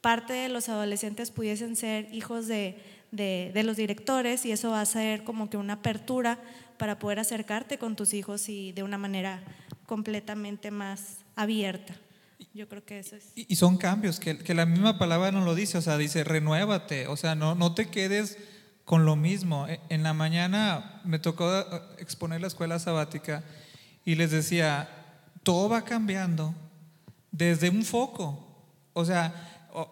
parte 0.00 0.32
de 0.32 0.48
los 0.48 0.68
adolescentes 0.68 1.30
pudiesen 1.30 1.76
ser 1.76 2.08
hijos 2.14 2.46
de, 2.46 2.78
de, 3.10 3.62
los 3.64 3.76
directores 3.76 4.46
y 4.46 4.52
eso 4.52 4.70
va 4.70 4.80
a 4.80 4.86
ser 4.86 5.24
como 5.24 5.50
que 5.50 5.56
una 5.56 5.74
apertura 5.74 6.38
para 6.78 6.98
poder 6.98 7.18
acercarte 7.18 7.78
con 7.78 7.96
tus 7.96 8.14
hijos 8.14 8.48
y 8.48 8.72
de 8.72 8.82
una 8.82 8.98
manera 8.98 9.42
completamente 9.86 10.70
más 10.70 11.18
abierta. 11.34 11.94
Yo 12.54 12.68
creo 12.68 12.84
que 12.84 12.98
eso 12.98 13.16
es. 13.16 13.32
Y, 13.34 13.46
y 13.52 13.56
son 13.56 13.76
cambios, 13.78 14.20
que, 14.20 14.38
que 14.38 14.54
la 14.54 14.66
misma 14.66 14.98
palabra 14.98 15.30
nos 15.32 15.44
lo 15.44 15.54
dice, 15.54 15.78
o 15.78 15.82
sea, 15.82 15.96
dice, 15.98 16.24
renuévate, 16.24 17.06
o 17.06 17.16
sea, 17.16 17.34
no, 17.34 17.54
no 17.54 17.74
te 17.74 17.88
quedes 17.88 18.38
con 18.84 19.04
lo 19.04 19.16
mismo. 19.16 19.66
E- 19.68 19.80
En 19.88 20.02
la 20.02 20.12
mañana 20.12 21.00
me 21.04 21.18
tocó 21.18 21.58
eh, 21.58 21.64
exponer 21.98 22.40
la 22.40 22.46
escuela 22.46 22.78
sabática 22.78 23.42
y 24.04 24.14
les 24.16 24.30
decía, 24.30 24.88
todo 25.42 25.68
va 25.68 25.84
cambiando 25.84 26.54
desde 27.30 27.70
un 27.70 27.84
foco. 27.84 28.42
O 28.92 29.04
sea, 29.04 29.34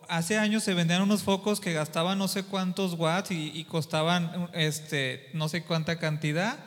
hace 0.09 0.39
años 0.39 0.63
se 0.65 0.73
vendían 0.75 1.03
unos 1.03 1.23
focos 1.23 1.61
que 1.61 1.73
gastaban 1.73 2.19
no 2.19 2.29
sé 2.29 2.43
cuántos 2.45 2.95
watts 2.95 3.31
y, 3.31 3.51
y 3.55 3.65
costaban 3.65 4.49
este, 4.55 5.29
no 5.35 5.49
sé 5.49 5.63
cuánta 5.65 5.99
cantidad 5.99 6.59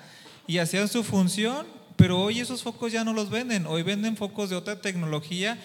y 0.45 0.59
hacían 0.59 0.87
su 0.87 1.03
función, 1.03 1.65
pero 1.97 2.21
hoy 2.21 2.39
esos 2.39 2.61
focos 2.61 2.91
ya 2.91 3.03
no 3.03 3.11
los 3.11 3.31
venden. 3.31 3.65
Hoy 3.65 3.81
venden 3.81 4.15
focos 4.15 4.51
de 4.51 4.55
otra 4.55 4.79
tecnología, 4.81 5.57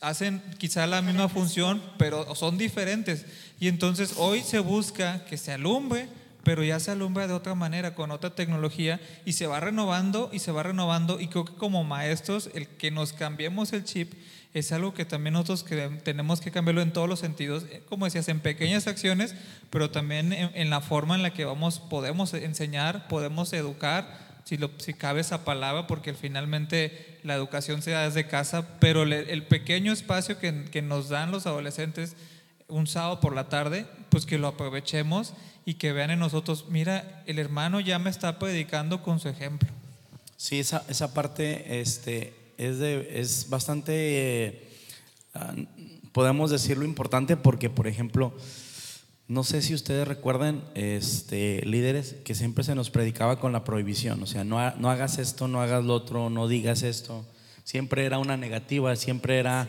hacen 0.00 0.40
quizá 0.56 0.86
la 0.86 1.02
misma 1.02 1.28
función, 1.28 1.82
pero 1.98 2.32
son 2.36 2.56
diferentes. 2.56 3.26
Y 3.58 3.66
entonces 3.66 4.14
hoy 4.16 4.42
se 4.42 4.60
busca 4.60 5.24
que 5.24 5.36
se 5.36 5.52
alumbre, 5.52 6.08
pero 6.44 6.62
ya 6.62 6.78
se 6.78 6.92
alumbra 6.92 7.26
de 7.26 7.34
otra 7.34 7.56
manera, 7.56 7.96
con 7.96 8.12
otra 8.12 8.30
tecnología, 8.36 9.00
y 9.24 9.32
se 9.32 9.48
va 9.48 9.58
renovando 9.58 10.30
y 10.32 10.38
se 10.38 10.52
va 10.52 10.62
renovando. 10.62 11.18
Y 11.20 11.26
creo 11.26 11.44
que 11.44 11.54
como 11.54 11.82
maestros, 11.82 12.50
el 12.54 12.68
que 12.68 12.92
nos 12.92 13.12
cambiemos 13.12 13.72
el 13.72 13.82
chip 13.82 14.12
es 14.54 14.70
algo 14.70 14.94
que 14.94 15.04
también 15.04 15.34
nosotros 15.34 15.64
tenemos 16.04 16.40
que 16.40 16.52
cambiarlo 16.52 16.82
en 16.82 16.92
todos 16.92 17.08
los 17.08 17.18
sentidos, 17.18 17.64
eh, 17.70 17.82
como 17.88 18.04
decías, 18.04 18.28
en 18.28 18.40
pequeñas 18.40 18.86
acciones, 18.86 19.34
pero 19.70 19.90
también 19.90 20.32
en, 20.32 20.50
en 20.54 20.70
la 20.70 20.80
forma 20.80 21.16
en 21.16 21.22
la 21.22 21.32
que 21.32 21.44
vamos, 21.44 21.80
podemos 21.80 22.32
enseñar, 22.34 23.06
podemos 23.08 23.52
educar, 23.52 24.29
si, 24.50 24.56
lo, 24.58 24.68
si 24.78 24.94
cabe 24.94 25.20
esa 25.20 25.44
palabra, 25.44 25.86
porque 25.86 26.12
finalmente 26.12 27.20
la 27.22 27.36
educación 27.36 27.82
se 27.82 27.92
da 27.92 28.02
desde 28.04 28.26
casa, 28.26 28.66
pero 28.80 29.04
le- 29.04 29.32
el 29.32 29.44
pequeño 29.44 29.92
espacio 29.92 30.40
que, 30.40 30.64
que 30.64 30.82
nos 30.82 31.08
dan 31.08 31.30
los 31.30 31.46
adolescentes 31.46 32.16
un 32.66 32.88
sábado 32.88 33.20
por 33.20 33.32
la 33.32 33.48
tarde, 33.48 33.86
pues 34.08 34.26
que 34.26 34.38
lo 34.38 34.48
aprovechemos 34.48 35.34
y 35.64 35.74
que 35.74 35.92
vean 35.92 36.10
en 36.10 36.18
nosotros, 36.18 36.66
mira, 36.68 37.22
el 37.26 37.38
hermano 37.38 37.78
ya 37.78 38.00
me 38.00 38.10
está 38.10 38.40
predicando 38.40 39.04
con 39.04 39.20
su 39.20 39.28
ejemplo. 39.28 39.68
Sí, 40.36 40.58
esa, 40.58 40.82
esa 40.88 41.14
parte 41.14 41.80
este, 41.80 42.34
es, 42.58 42.80
de, 42.80 43.20
es 43.20 43.48
bastante, 43.50 43.92
eh, 44.46 44.68
ah, 45.34 45.54
podemos 46.10 46.50
decirlo 46.50 46.84
importante 46.84 47.36
porque, 47.36 47.70
por 47.70 47.86
ejemplo, 47.86 48.34
no 49.30 49.44
sé 49.44 49.62
si 49.62 49.74
ustedes 49.74 50.08
recuerdan, 50.08 50.64
este, 50.74 51.62
líderes, 51.64 52.16
que 52.24 52.34
siempre 52.34 52.64
se 52.64 52.74
nos 52.74 52.90
predicaba 52.90 53.38
con 53.38 53.52
la 53.52 53.62
prohibición, 53.62 54.20
o 54.24 54.26
sea, 54.26 54.42
no, 54.42 54.58
no 54.74 54.90
hagas 54.90 55.18
esto, 55.18 55.46
no 55.46 55.62
hagas 55.62 55.84
lo 55.84 55.94
otro, 55.94 56.30
no 56.30 56.48
digas 56.48 56.82
esto. 56.82 57.24
Siempre 57.62 58.04
era 58.04 58.18
una 58.18 58.36
negativa, 58.36 58.96
siempre 58.96 59.38
era 59.38 59.68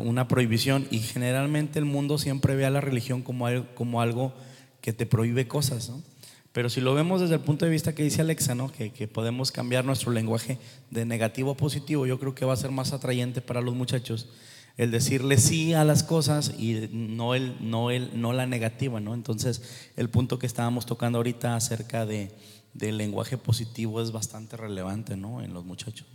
una 0.00 0.26
prohibición 0.26 0.88
y 0.90 0.98
generalmente 0.98 1.78
el 1.78 1.84
mundo 1.84 2.18
siempre 2.18 2.56
ve 2.56 2.66
a 2.66 2.70
la 2.70 2.80
religión 2.80 3.22
como 3.22 3.46
algo, 3.46 3.72
como 3.76 4.00
algo 4.00 4.34
que 4.80 4.92
te 4.92 5.06
prohíbe 5.06 5.46
cosas, 5.46 5.88
¿no? 5.88 6.02
Pero 6.50 6.68
si 6.68 6.80
lo 6.80 6.92
vemos 6.92 7.20
desde 7.20 7.34
el 7.34 7.42
punto 7.42 7.66
de 7.66 7.70
vista 7.70 7.94
que 7.94 8.02
dice 8.02 8.22
Alexa, 8.22 8.56
¿no? 8.56 8.72
que, 8.72 8.90
que 8.90 9.06
podemos 9.06 9.52
cambiar 9.52 9.84
nuestro 9.84 10.10
lenguaje 10.10 10.58
de 10.90 11.04
negativo 11.04 11.52
a 11.52 11.56
positivo, 11.56 12.04
yo 12.06 12.18
creo 12.18 12.34
que 12.34 12.46
va 12.46 12.54
a 12.54 12.56
ser 12.56 12.72
más 12.72 12.92
atrayente 12.92 13.42
para 13.42 13.60
los 13.60 13.76
muchachos 13.76 14.28
el 14.76 14.90
decirle 14.90 15.38
sí 15.38 15.72
a 15.74 15.84
las 15.84 16.02
cosas 16.02 16.52
y 16.58 16.88
no, 16.92 17.34
el, 17.34 17.56
no, 17.60 17.90
el, 17.90 18.20
no 18.20 18.32
la 18.32 18.46
negativa. 18.46 19.00
¿no? 19.00 19.14
Entonces, 19.14 19.62
el 19.96 20.10
punto 20.10 20.38
que 20.38 20.46
estábamos 20.46 20.86
tocando 20.86 21.18
ahorita 21.18 21.56
acerca 21.56 22.04
de, 22.04 22.30
del 22.74 22.98
lenguaje 22.98 23.38
positivo 23.38 24.02
es 24.02 24.12
bastante 24.12 24.56
relevante 24.56 25.16
¿no? 25.16 25.42
en 25.42 25.54
los 25.54 25.64
muchachos. 25.64 26.06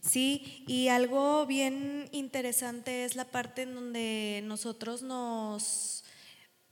Sí, 0.00 0.64
y 0.66 0.88
algo 0.88 1.46
bien 1.46 2.08
interesante 2.12 3.04
es 3.04 3.16
la 3.16 3.26
parte 3.26 3.62
en 3.62 3.74
donde 3.74 4.42
nosotros 4.44 5.02
nos, 5.02 5.99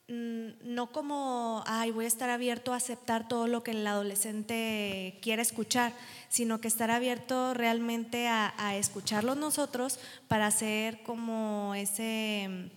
no 0.08 0.90
como, 0.90 1.62
ay, 1.66 1.90
voy 1.90 2.06
a 2.06 2.08
estar 2.08 2.30
abierto 2.30 2.72
a 2.72 2.76
aceptar 2.76 3.28
todo 3.28 3.46
lo 3.46 3.62
que 3.62 3.72
el 3.72 3.86
adolescente 3.86 5.18
quiera 5.20 5.42
escuchar, 5.42 5.92
sino 6.30 6.60
que 6.60 6.68
estar 6.68 6.90
abierto 6.90 7.52
realmente 7.52 8.26
a, 8.26 8.54
a 8.56 8.76
escucharlos 8.76 9.36
nosotros 9.36 9.98
para 10.26 10.46
hacer 10.46 11.02
como 11.02 11.74
ese, 11.74 12.70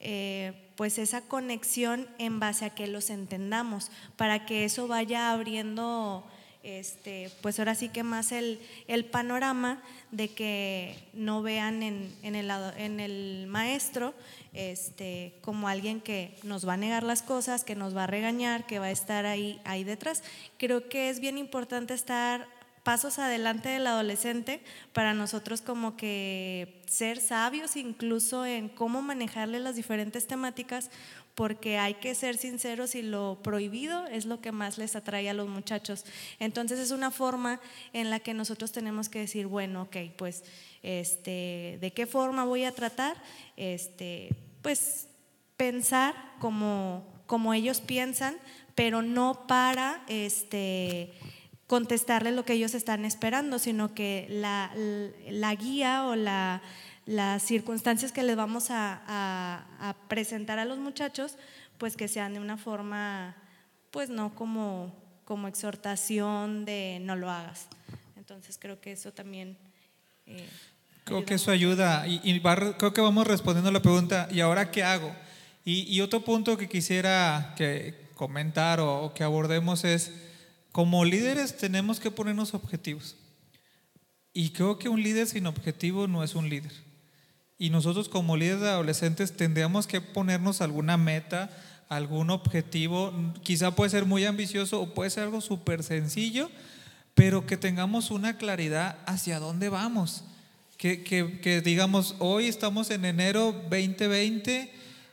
eh, 0.00 0.52
pues 0.76 0.96
esa 0.96 1.20
conexión 1.20 2.08
en 2.18 2.40
base 2.40 2.64
a 2.64 2.70
que 2.70 2.86
los 2.86 3.10
entendamos, 3.10 3.90
para 4.16 4.46
que 4.46 4.64
eso 4.64 4.88
vaya 4.88 5.32
abriendo 5.32 6.24
este, 6.64 7.30
pues 7.42 7.58
ahora 7.58 7.74
sí 7.74 7.90
que 7.90 8.02
más 8.02 8.32
el, 8.32 8.58
el 8.88 9.04
panorama 9.04 9.82
de 10.12 10.28
que 10.28 10.96
no 11.12 11.42
vean 11.42 11.82
en, 11.82 12.10
en 12.22 12.34
el, 12.34 12.50
en 12.78 13.00
el 13.00 13.46
maestro 13.48 14.14
este, 14.54 15.34
como 15.40 15.68
alguien 15.68 16.00
que 16.00 16.36
nos 16.42 16.66
va 16.66 16.74
a 16.74 16.78
negar 16.78 17.02
las 17.02 17.22
cosas, 17.22 17.64
que 17.64 17.74
nos 17.74 17.96
va 17.96 18.04
a 18.04 18.06
regañar, 18.06 18.66
que 18.66 18.78
va 18.78 18.86
a 18.86 18.90
estar 18.90 19.26
ahí, 19.26 19.60
ahí 19.64 19.84
detrás. 19.84 20.22
Creo 20.58 20.88
que 20.88 21.10
es 21.10 21.20
bien 21.20 21.36
importante 21.36 21.92
estar 21.92 22.48
pasos 22.84 23.18
adelante 23.18 23.70
del 23.70 23.86
adolescente 23.86 24.60
para 24.92 25.14
nosotros 25.14 25.62
como 25.62 25.96
que 25.96 26.82
ser 26.86 27.18
sabios 27.18 27.76
incluso 27.76 28.46
en 28.46 28.68
cómo 28.68 29.02
manejarle 29.02 29.58
las 29.58 29.74
diferentes 29.74 30.26
temáticas, 30.26 30.90
porque 31.34 31.78
hay 31.78 31.94
que 31.94 32.14
ser 32.14 32.36
sinceros 32.36 32.94
y 32.94 33.02
lo 33.02 33.40
prohibido 33.42 34.06
es 34.06 34.26
lo 34.26 34.40
que 34.40 34.52
más 34.52 34.78
les 34.78 34.94
atrae 34.94 35.28
a 35.28 35.34
los 35.34 35.48
muchachos. 35.48 36.04
Entonces 36.38 36.78
es 36.78 36.92
una 36.92 37.10
forma 37.10 37.60
en 37.92 38.10
la 38.10 38.20
que 38.20 38.34
nosotros 38.34 38.70
tenemos 38.70 39.08
que 39.08 39.20
decir, 39.20 39.46
bueno, 39.46 39.82
ok, 39.82 39.96
pues, 40.16 40.44
este, 40.84 41.78
¿de 41.80 41.92
qué 41.92 42.06
forma 42.06 42.44
voy 42.44 42.62
a 42.64 42.72
tratar? 42.72 43.16
Este, 43.56 44.30
pues 44.62 45.08
pensar 45.56 46.14
como, 46.38 47.04
como 47.26 47.52
ellos 47.54 47.80
piensan, 47.80 48.36
pero 48.76 49.02
no 49.02 49.48
para 49.48 50.04
este, 50.06 51.12
contestarles 51.66 52.34
lo 52.34 52.44
que 52.44 52.52
ellos 52.52 52.74
están 52.74 53.04
esperando, 53.04 53.58
sino 53.58 53.94
que 53.94 54.26
la, 54.30 54.72
la 55.28 55.54
guía 55.56 56.06
o 56.06 56.14
la 56.14 56.62
las 57.06 57.42
circunstancias 57.42 58.12
que 58.12 58.22
les 58.22 58.36
vamos 58.36 58.68
a, 58.70 59.96
presentar 60.08 60.58
a 60.58 60.64
los 60.64 60.78
muchachos, 60.78 61.36
pues 61.78 61.96
que 61.96 62.08
sean 62.08 62.34
de 62.34 62.40
una 62.40 62.56
forma, 62.56 63.36
pues 63.90 64.08
no 64.08 64.34
como, 64.34 64.94
como 65.24 65.48
exhortación 65.48 66.64
de 66.64 66.98
no 67.02 67.16
lo 67.16 67.30
hagas. 67.30 67.68
Entonces 68.16 68.58
creo 68.58 68.80
que 68.80 68.92
eso 68.92 69.12
también... 69.12 69.58
Eh, 70.26 70.48
creo 71.04 71.24
que 71.24 71.34
eso 71.34 71.50
ayuda 71.50 72.06
y, 72.08 72.40
creo 72.40 72.92
que 72.92 73.00
vamos 73.00 73.26
respondiendo 73.26 73.68
a 73.68 73.72
la 73.72 73.82
pregunta, 73.82 74.28
¿y 74.30 74.40
ahora 74.40 74.70
qué 74.70 74.82
hago? 74.82 75.14
Y, 75.64 76.00
otro 76.00 76.24
punto 76.24 76.56
que 76.58 76.68
quisiera 76.68 77.54
que 77.56 77.94
comentar 78.14 78.80
o 78.80 79.12
que 79.14 79.24
abordemos 79.24 79.84
es, 79.84 80.12
como 80.72 81.04
líderes 81.04 81.56
tenemos 81.56 82.00
que 82.00 82.10
ponernos 82.10 82.52
objetivos. 82.52 83.16
Y 84.32 84.50
creo 84.50 84.78
que 84.78 84.88
un 84.88 85.02
líder 85.02 85.26
sin 85.26 85.46
objetivo 85.46 86.08
no 86.08 86.24
es 86.24 86.34
un 86.34 86.50
líder. 86.50 86.72
Y 87.56 87.70
nosotros 87.70 88.08
como 88.08 88.36
líderes 88.36 88.62
de 88.62 88.68
adolescentes 88.70 89.36
tendríamos 89.36 89.86
que 89.86 90.00
ponernos 90.00 90.60
alguna 90.60 90.96
meta, 90.96 91.50
algún 91.88 92.30
objetivo, 92.30 93.12
quizá 93.42 93.70
puede 93.70 93.90
ser 93.90 94.04
muy 94.04 94.24
ambicioso 94.24 94.80
o 94.80 94.92
puede 94.92 95.10
ser 95.10 95.22
algo 95.22 95.40
súper 95.40 95.82
sencillo, 95.82 96.50
pero 97.14 97.46
que 97.46 97.56
tengamos 97.56 98.10
una 98.10 98.36
claridad 98.36 98.98
hacia 99.06 99.38
dónde 99.38 99.68
vamos. 99.68 100.24
Que, 100.76 101.02
que, 101.02 101.60
digamos, 101.62 102.14
hoy 102.18 102.46
estamos 102.46 102.90
en 102.90 103.04
enero 103.04 103.52
2020 103.70 104.70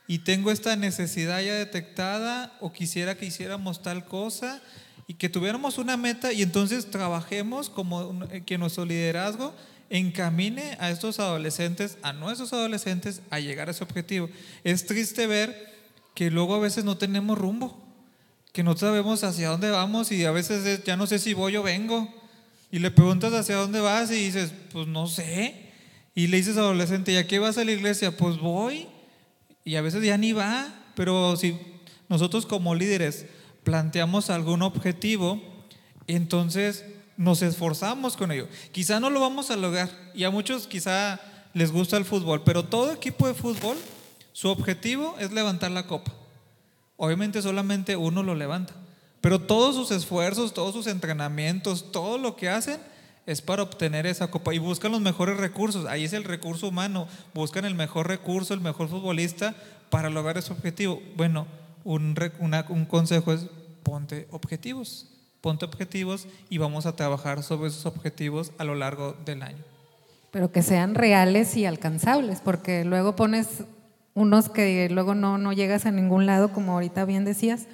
y 0.07 0.19
tengo 0.19 0.51
esta 0.51 0.75
necesidad 0.75 1.41
ya 1.41 1.53
detectada 1.53 2.57
o 2.59 2.73
quisiera 2.73 3.15
que 3.15 3.25
hiciéramos 3.25 3.81
tal 3.81 4.03
cosa 4.03 4.61
y 5.07 5.13
que 5.13 5.29
tuviéramos 5.29 5.77
una 5.77 5.95
meta 5.95 6.33
y 6.33 6.41
entonces 6.41 6.91
trabajemos 6.91 7.69
como 7.69 8.27
que 8.45 8.57
nuestro 8.57 8.85
liderazgo 8.85 9.53
encamine 9.89 10.77
a 10.79 10.89
estos 10.89 11.19
adolescentes, 11.19 11.97
a 12.01 12.13
nuestros 12.13 12.53
adolescentes, 12.53 13.21
a 13.29 13.39
llegar 13.39 13.67
a 13.67 13.71
ese 13.71 13.83
objetivo. 13.83 14.29
Es 14.63 14.85
triste 14.85 15.27
ver 15.27 15.69
que 16.15 16.31
luego 16.31 16.55
a 16.55 16.59
veces 16.59 16.85
no 16.85 16.97
tenemos 16.97 17.37
rumbo, 17.37 17.77
que 18.53 18.63
no 18.63 18.75
sabemos 18.75 19.23
hacia 19.23 19.49
dónde 19.49 19.69
vamos 19.69 20.11
y 20.11 20.25
a 20.25 20.31
veces 20.31 20.83
ya 20.83 20.97
no 20.97 21.07
sé 21.07 21.19
si 21.19 21.33
voy 21.33 21.57
o 21.57 21.63
vengo. 21.63 22.20
Y 22.71 22.79
le 22.79 22.91
preguntas 22.91 23.33
hacia 23.33 23.57
dónde 23.57 23.81
vas 23.81 24.11
y 24.11 24.15
dices, 24.15 24.53
pues 24.71 24.87
no 24.87 25.07
sé. 25.07 25.71
Y 26.15 26.27
le 26.27 26.37
dices 26.37 26.57
adolescente, 26.57 27.11
¿y 27.11 27.17
a 27.17 27.27
qué 27.27 27.39
vas 27.39 27.57
a 27.57 27.65
la 27.65 27.71
iglesia? 27.71 28.15
Pues 28.15 28.37
voy. 28.37 28.87
Y 29.65 29.75
a 29.75 29.81
veces 29.81 30.03
ya 30.03 30.17
ni 30.17 30.31
va. 30.31 30.73
Pero 30.95 31.35
si 31.35 31.57
nosotros 32.09 32.45
como 32.45 32.75
líderes 32.75 33.25
planteamos 33.63 34.29
algún 34.29 34.61
objetivo, 34.61 35.41
entonces 36.07 36.85
nos 37.17 37.41
esforzamos 37.41 38.17
con 38.17 38.31
ello. 38.31 38.47
Quizá 38.71 38.99
no 38.99 39.09
lo 39.09 39.19
vamos 39.19 39.51
a 39.51 39.55
lograr 39.57 39.89
y 40.15 40.23
a 40.23 40.31
muchos 40.31 40.67
quizá 40.67 41.19
les 41.53 41.71
gusta 41.71 41.97
el 41.97 42.05
fútbol, 42.05 42.43
pero 42.43 42.65
todo 42.65 42.91
equipo 42.91 43.27
de 43.27 43.33
fútbol, 43.33 43.77
su 44.33 44.49
objetivo 44.49 45.15
es 45.19 45.31
levantar 45.31 45.71
la 45.71 45.85
copa. 45.85 46.13
Obviamente 46.97 47.41
solamente 47.41 47.95
uno 47.95 48.23
lo 48.23 48.35
levanta, 48.35 48.73
pero 49.21 49.39
todos 49.39 49.75
sus 49.75 49.91
esfuerzos, 49.91 50.53
todos 50.53 50.73
sus 50.73 50.87
entrenamientos, 50.87 51.91
todo 51.91 52.17
lo 52.17 52.35
que 52.35 52.49
hacen 52.49 52.79
es 53.27 53.41
para 53.41 53.63
obtener 53.63 54.07
esa 54.07 54.31
copa 54.31 54.53
y 54.53 54.57
buscan 54.57 54.91
los 54.91 55.01
mejores 55.01 55.37
recursos. 55.37 55.85
Ahí 55.85 56.03
es 56.03 56.13
el 56.13 56.23
recurso 56.23 56.67
humano, 56.67 57.07
buscan 57.33 57.65
el 57.65 57.75
mejor 57.75 58.07
recurso, 58.07 58.53
el 58.53 58.61
mejor 58.61 58.89
futbolista 58.89 59.55
para 59.89 60.09
lograr 60.09 60.37
ese 60.37 60.51
objetivo. 60.51 61.01
Bueno, 61.15 61.45
un, 61.83 62.15
consejo 62.89 63.31
es 63.31 63.47
ponte 63.83 64.27
objetivos 64.31 65.07
ponte 65.41 65.65
objetivos 65.65 66.27
y 66.49 66.59
vamos 66.59 66.85
a 66.85 66.95
trabajar 66.95 67.41
sobre 67.43 67.69
esos 67.69 67.87
objetivos 67.87 68.51
a 68.59 68.63
lo 68.63 68.75
largo 68.75 69.15
del 69.25 69.41
año. 69.41 69.63
Pero 70.29 70.51
que 70.51 70.61
sean 70.61 70.95
reales 70.95 71.57
y 71.57 71.65
alcanzables, 71.65 72.39
porque 72.41 72.85
luego 72.85 73.15
pones 73.15 73.65
unos 74.13 74.49
que 74.49 74.87
luego 74.89 75.15
no, 75.15 75.37
no 75.37 75.51
llegas 75.51 75.85
a 75.85 75.91
ningún 75.91 76.25
lado, 76.25 76.53
como 76.53 76.73
ahorita 76.73 77.05
bien 77.05 77.25
decías. 77.25 77.67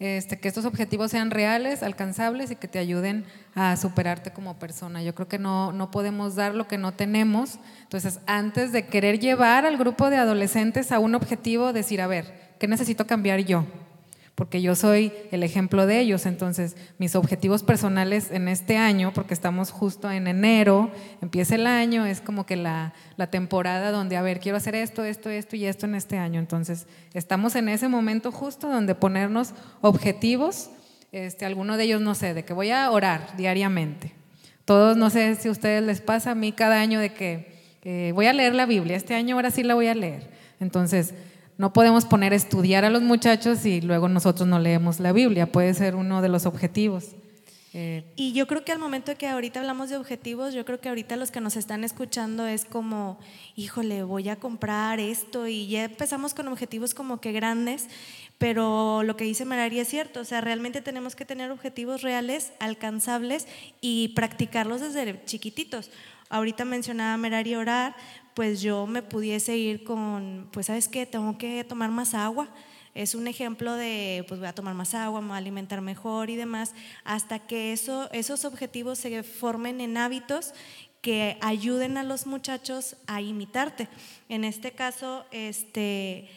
Este, 0.00 0.40
que 0.40 0.48
estos 0.48 0.64
objetivos 0.64 1.10
sean 1.10 1.30
reales, 1.30 1.82
alcanzables 1.82 2.50
y 2.50 2.56
que 2.56 2.68
te 2.68 2.78
ayuden 2.78 3.26
a 3.54 3.76
superarte 3.76 4.30
como 4.30 4.58
persona. 4.58 5.02
Yo 5.02 5.14
creo 5.14 5.28
que 5.28 5.38
no, 5.38 5.72
no 5.72 5.90
podemos 5.90 6.36
dar 6.36 6.54
lo 6.54 6.66
que 6.66 6.78
no 6.78 6.92
tenemos. 6.92 7.58
Entonces, 7.82 8.18
antes 8.26 8.72
de 8.72 8.86
querer 8.86 9.20
llevar 9.20 9.66
al 9.66 9.76
grupo 9.76 10.08
de 10.08 10.16
adolescentes 10.16 10.90
a 10.90 10.98
un 11.00 11.14
objetivo, 11.14 11.74
decir, 11.74 12.00
a 12.00 12.06
ver, 12.06 12.54
¿qué 12.58 12.66
necesito 12.66 13.06
cambiar 13.06 13.40
yo? 13.40 13.66
Porque 14.40 14.62
yo 14.62 14.74
soy 14.74 15.12
el 15.32 15.42
ejemplo 15.42 15.84
de 15.84 16.00
ellos. 16.00 16.24
Entonces, 16.24 16.74
mis 16.96 17.14
objetivos 17.14 17.62
personales 17.62 18.30
en 18.30 18.48
este 18.48 18.78
año, 18.78 19.12
porque 19.12 19.34
estamos 19.34 19.70
justo 19.70 20.10
en 20.10 20.26
enero, 20.26 20.90
empieza 21.20 21.56
el 21.56 21.66
año, 21.66 22.06
es 22.06 22.22
como 22.22 22.46
que 22.46 22.56
la, 22.56 22.94
temporada 23.30 23.90
donde, 23.90 24.16
a 24.16 24.22
ver, 24.22 24.40
quiero 24.40 24.56
hacer 24.56 24.74
esto, 24.74 25.04
esto, 25.04 25.28
esto 25.28 25.56
y 25.56 25.66
esto 25.66 25.84
en 25.84 25.94
este 25.94 26.16
año. 26.16 26.40
Entonces, 26.40 26.86
estamos 27.12 27.54
en 27.54 27.68
ese 27.68 27.88
momento 27.88 28.32
justo 28.32 28.66
donde 28.70 28.94
ponernos 28.94 29.52
objetivos. 29.82 30.70
Este, 31.12 31.44
alguno 31.44 31.76
de 31.76 31.84
ellos, 31.84 32.00
no 32.00 32.14
sé, 32.14 32.32
de 32.32 32.42
que 32.42 32.54
voy 32.54 32.70
a 32.70 32.90
orar 32.90 33.36
diariamente. 33.36 34.14
Todos, 34.64 34.96
no 34.96 35.10
sé 35.10 35.34
si 35.34 35.48
a 35.48 35.50
ustedes 35.50 35.82
les 35.82 36.00
pasa, 36.00 36.30
a 36.30 36.34
mí 36.34 36.52
cada 36.52 36.80
año 36.80 36.98
de 36.98 37.12
que 37.12 37.60
eh, 37.82 38.12
voy 38.14 38.24
a 38.24 38.32
leer 38.32 38.54
la 38.54 38.64
Biblia, 38.64 38.96
este 38.96 39.14
año 39.14 39.36
ahora 39.36 39.50
sí 39.50 39.62
la 39.62 39.74
voy 39.74 39.88
a 39.88 39.94
leer. 39.94 40.30
Entonces, 40.60 41.12
no 41.60 41.74
podemos 41.74 42.06
poner 42.06 42.32
a 42.32 42.36
estudiar 42.36 42.86
a 42.86 42.90
los 42.90 43.02
muchachos 43.02 43.66
y 43.66 43.82
luego 43.82 44.08
nosotros 44.08 44.48
no 44.48 44.58
leemos 44.58 44.98
la 44.98 45.12
Biblia. 45.12 45.52
Puede 45.52 45.74
ser 45.74 45.94
uno 45.94 46.22
de 46.22 46.30
los 46.30 46.46
objetivos. 46.46 47.08
Eh, 47.74 48.02
y 48.16 48.32
yo 48.32 48.46
creo 48.46 48.64
que 48.64 48.72
al 48.72 48.78
momento 48.78 49.14
que 49.18 49.28
ahorita 49.28 49.60
hablamos 49.60 49.90
de 49.90 49.98
objetivos, 49.98 50.54
yo 50.54 50.64
creo 50.64 50.80
que 50.80 50.88
ahorita 50.88 51.16
los 51.16 51.30
que 51.30 51.42
nos 51.42 51.56
están 51.56 51.84
escuchando 51.84 52.46
es 52.46 52.64
como, 52.64 53.18
híjole, 53.56 54.04
voy 54.04 54.30
a 54.30 54.36
comprar 54.36 55.00
esto 55.00 55.48
y 55.48 55.68
ya 55.68 55.84
empezamos 55.84 56.32
con 56.32 56.48
objetivos 56.48 56.94
como 56.94 57.20
que 57.20 57.32
grandes, 57.32 57.88
pero 58.38 59.02
lo 59.02 59.18
que 59.18 59.24
dice 59.24 59.44
Merari 59.44 59.80
es 59.80 59.88
cierto, 59.88 60.20
o 60.20 60.24
sea, 60.24 60.40
realmente 60.40 60.80
tenemos 60.80 61.14
que 61.14 61.26
tener 61.26 61.50
objetivos 61.50 62.00
reales, 62.00 62.54
alcanzables 62.58 63.46
y 63.82 64.08
practicarlos 64.16 64.80
desde 64.80 65.22
chiquititos. 65.26 65.90
Ahorita 66.30 66.64
mencionaba 66.64 67.16
Merari 67.16 67.56
orar, 67.56 67.96
pues 68.40 68.62
yo 68.62 68.86
me 68.86 69.02
pudiese 69.02 69.58
ir 69.58 69.84
con, 69.84 70.48
pues 70.50 70.64
sabes 70.64 70.88
qué, 70.88 71.04
tengo 71.04 71.36
que 71.36 71.62
tomar 71.62 71.90
más 71.90 72.14
agua. 72.14 72.48
Es 72.94 73.14
un 73.14 73.26
ejemplo 73.26 73.74
de, 73.74 74.24
pues 74.28 74.40
voy 74.40 74.48
a 74.48 74.54
tomar 74.54 74.74
más 74.74 74.94
agua, 74.94 75.20
me 75.20 75.26
voy 75.26 75.34
a 75.34 75.36
alimentar 75.36 75.82
mejor 75.82 76.30
y 76.30 76.36
demás, 76.36 76.74
hasta 77.04 77.38
que 77.40 77.74
eso, 77.74 78.10
esos 78.12 78.46
objetivos 78.46 78.98
se 78.98 79.22
formen 79.24 79.82
en 79.82 79.98
hábitos 79.98 80.54
que 81.02 81.36
ayuden 81.42 81.98
a 81.98 82.02
los 82.02 82.26
muchachos 82.26 82.96
a 83.06 83.20
imitarte. 83.20 83.88
En 84.30 84.44
este 84.44 84.72
caso, 84.72 85.26
este, 85.32 86.30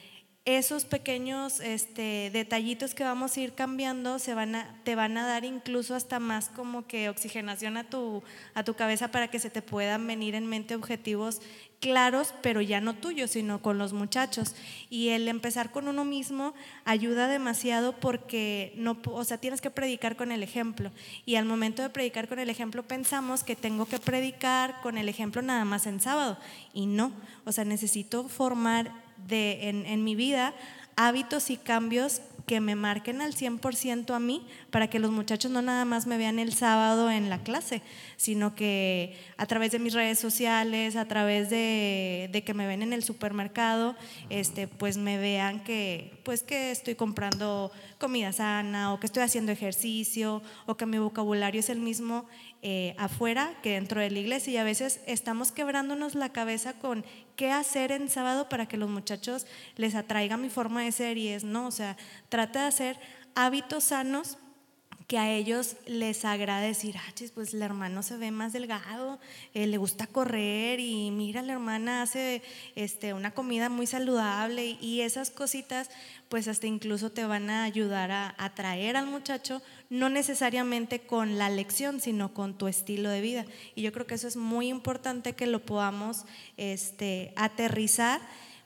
esos 0.45 0.83
pequeños 0.83 1.61
este, 1.61 2.29
detallitos 2.33 2.93
que 2.93 3.05
vamos 3.05 3.37
a 3.37 3.39
ir 3.39 3.53
cambiando 3.53 4.19
se 4.19 4.33
van 4.33 4.55
a, 4.55 4.81
te 4.83 4.95
van 4.95 5.17
a 5.17 5.25
dar 5.25 5.45
incluso 5.45 5.95
hasta 5.95 6.19
más 6.19 6.49
como 6.49 6.85
que 6.85 7.07
oxigenación 7.07 7.77
a 7.77 7.89
tu, 7.89 8.23
a 8.53 8.65
tu 8.65 8.73
cabeza 8.73 9.09
para 9.09 9.29
que 9.29 9.39
se 9.39 9.49
te 9.49 9.61
puedan 9.61 10.05
venir 10.05 10.35
en 10.35 10.45
mente 10.47 10.75
objetivos 10.75 11.39
claros, 11.83 12.33
pero 12.41 12.61
ya 12.61 12.79
no 12.79 12.93
tuyos, 12.93 13.31
sino 13.31 13.61
con 13.61 13.77
los 13.77 13.91
muchachos. 13.91 14.55
Y 14.89 15.09
el 15.09 15.27
empezar 15.27 15.69
con 15.69 15.89
uno 15.89 16.05
mismo 16.05 16.53
ayuda 16.85 17.27
demasiado 17.27 17.91
porque 17.99 18.71
no, 18.77 18.97
o 19.03 19.25
sea, 19.25 19.37
tienes 19.37 19.59
que 19.59 19.69
predicar 19.69 20.15
con 20.15 20.31
el 20.31 20.43
ejemplo. 20.43 20.91
Y 21.25 21.35
al 21.35 21.43
momento 21.43 21.81
de 21.81 21.89
predicar 21.89 22.29
con 22.29 22.39
el 22.39 22.49
ejemplo 22.49 22.83
pensamos 22.83 23.43
que 23.43 23.57
tengo 23.57 23.85
que 23.85 23.99
predicar 23.99 24.79
con 24.81 24.97
el 24.97 25.09
ejemplo 25.09 25.41
nada 25.41 25.65
más 25.65 25.85
en 25.85 25.99
sábado. 25.99 26.37
Y 26.73 26.85
no, 26.85 27.11
o 27.43 27.51
sea, 27.51 27.65
necesito 27.65 28.29
formar 28.29 28.93
de, 29.27 29.67
en, 29.67 30.03
mi 30.05 30.15
vida 30.15 30.53
hábitos 30.95 31.49
y 31.49 31.57
cambios 31.57 32.21
que 32.45 32.59
me 32.59 32.75
marquen 32.75 33.21
al 33.21 33.33
100% 33.33 34.13
a 34.13 34.19
mí, 34.19 34.45
para 34.69 34.89
que 34.89 34.99
los 34.99 35.11
muchachos 35.11 35.51
no 35.51 35.61
nada 35.61 35.85
más 35.85 36.07
me 36.07 36.17
vean 36.17 36.39
el 36.39 36.53
sábado 36.53 37.09
en 37.09 37.29
la 37.29 37.43
clase, 37.43 37.81
sino 38.17 38.55
que 38.55 39.17
a 39.37 39.45
través 39.45 39.71
de 39.71 39.79
mis 39.79 39.93
redes 39.93 40.19
sociales, 40.19 40.95
a 40.95 41.07
través 41.07 41.49
de, 41.49 42.29
de 42.31 42.43
que 42.43 42.53
me 42.53 42.67
ven 42.67 42.81
en 42.81 42.93
el 42.93 43.03
supermercado, 43.03 43.95
este, 44.29 44.67
pues 44.67 44.97
me 44.97 45.17
vean 45.17 45.63
que, 45.63 46.19
pues 46.23 46.43
que 46.43 46.71
estoy 46.71 46.95
comprando 46.95 47.71
comida 47.97 48.33
sana 48.33 48.93
o 48.93 48.99
que 48.99 49.05
estoy 49.05 49.23
haciendo 49.23 49.51
ejercicio 49.51 50.41
o 50.65 50.75
que 50.75 50.85
mi 50.85 50.97
vocabulario 50.97 51.59
es 51.59 51.69
el 51.69 51.79
mismo 51.79 52.25
eh, 52.65 52.95
afuera 52.97 53.53
que 53.61 53.73
dentro 53.73 53.99
de 53.99 54.09
la 54.09 54.19
iglesia 54.19 54.53
y 54.53 54.57
a 54.57 54.63
veces 54.63 55.01
estamos 55.05 55.51
quebrándonos 55.51 56.15
la 56.15 56.29
cabeza 56.29 56.73
con 56.73 57.03
qué 57.35 57.51
hacer 57.51 57.91
en 57.91 58.09
sábado 58.09 58.47
para 58.47 58.67
que 58.67 58.77
los 58.77 58.89
muchachos 58.89 59.45
les 59.75 59.95
atraiga 59.95 60.37
mi 60.37 60.49
forma 60.49 60.83
de 60.83 60.93
ser 60.93 61.17
y 61.17 61.27
es 61.27 61.43
no, 61.43 61.67
o 61.67 61.71
sea, 61.71 61.97
trata 62.29 62.61
de 62.61 62.67
hacer 62.67 62.99
hábitos 63.35 63.83
sanos 63.83 64.37
que 65.07 65.17
a 65.17 65.31
ellos 65.31 65.75
les 65.85 66.23
agrade 66.25 66.67
decir, 66.67 66.95
ah, 66.97 67.13
pues 67.33 67.53
el 67.53 67.61
hermano 67.61 68.03
se 68.03 68.17
ve 68.17 68.31
más 68.31 68.53
delgado, 68.53 69.19
eh, 69.53 69.67
le 69.67 69.77
gusta 69.77 70.07
correr 70.07 70.79
y 70.79 71.11
mira, 71.11 71.41
la 71.41 71.53
hermana 71.53 72.01
hace 72.01 72.41
este, 72.75 73.13
una 73.13 73.31
comida 73.31 73.69
muy 73.69 73.87
saludable 73.87 74.77
y 74.81 75.01
esas 75.01 75.29
cositas, 75.29 75.89
pues 76.29 76.47
hasta 76.47 76.67
incluso 76.67 77.11
te 77.11 77.25
van 77.25 77.49
a 77.49 77.63
ayudar 77.63 78.11
a 78.11 78.35
atraer 78.37 78.97
al 78.97 79.07
muchacho, 79.07 79.61
no 79.89 80.09
necesariamente 80.09 81.01
con 81.01 81.37
la 81.37 81.49
lección, 81.49 81.99
sino 81.99 82.33
con 82.33 82.57
tu 82.57 82.67
estilo 82.67 83.09
de 83.09 83.21
vida. 83.21 83.45
Y 83.75 83.81
yo 83.81 83.91
creo 83.91 84.07
que 84.07 84.15
eso 84.15 84.27
es 84.27 84.37
muy 84.37 84.69
importante 84.69 85.33
que 85.33 85.47
lo 85.47 85.65
podamos 85.65 86.25
este, 86.57 87.33
aterrizar 87.35 88.21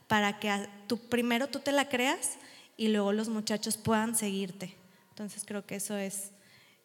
para 0.08 0.40
que 0.40 0.68
tú, 0.88 0.98
primero 0.98 1.48
tú 1.48 1.60
te 1.60 1.72
la 1.72 1.90
creas 1.90 2.38
y 2.78 2.90
luego 2.90 3.12
los 3.12 3.28
muchachos 3.28 3.78
puedan 3.78 4.16
seguirte. 4.16 4.76
Entonces 5.18 5.46
creo 5.48 5.66
que 5.66 5.74
eso 5.74 5.98
es 5.98 6.30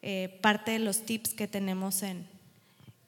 eh, 0.00 0.38
parte 0.40 0.70
de 0.70 0.78
los 0.78 1.04
tips 1.04 1.34
que 1.34 1.46
tenemos 1.46 2.02
en, 2.02 2.26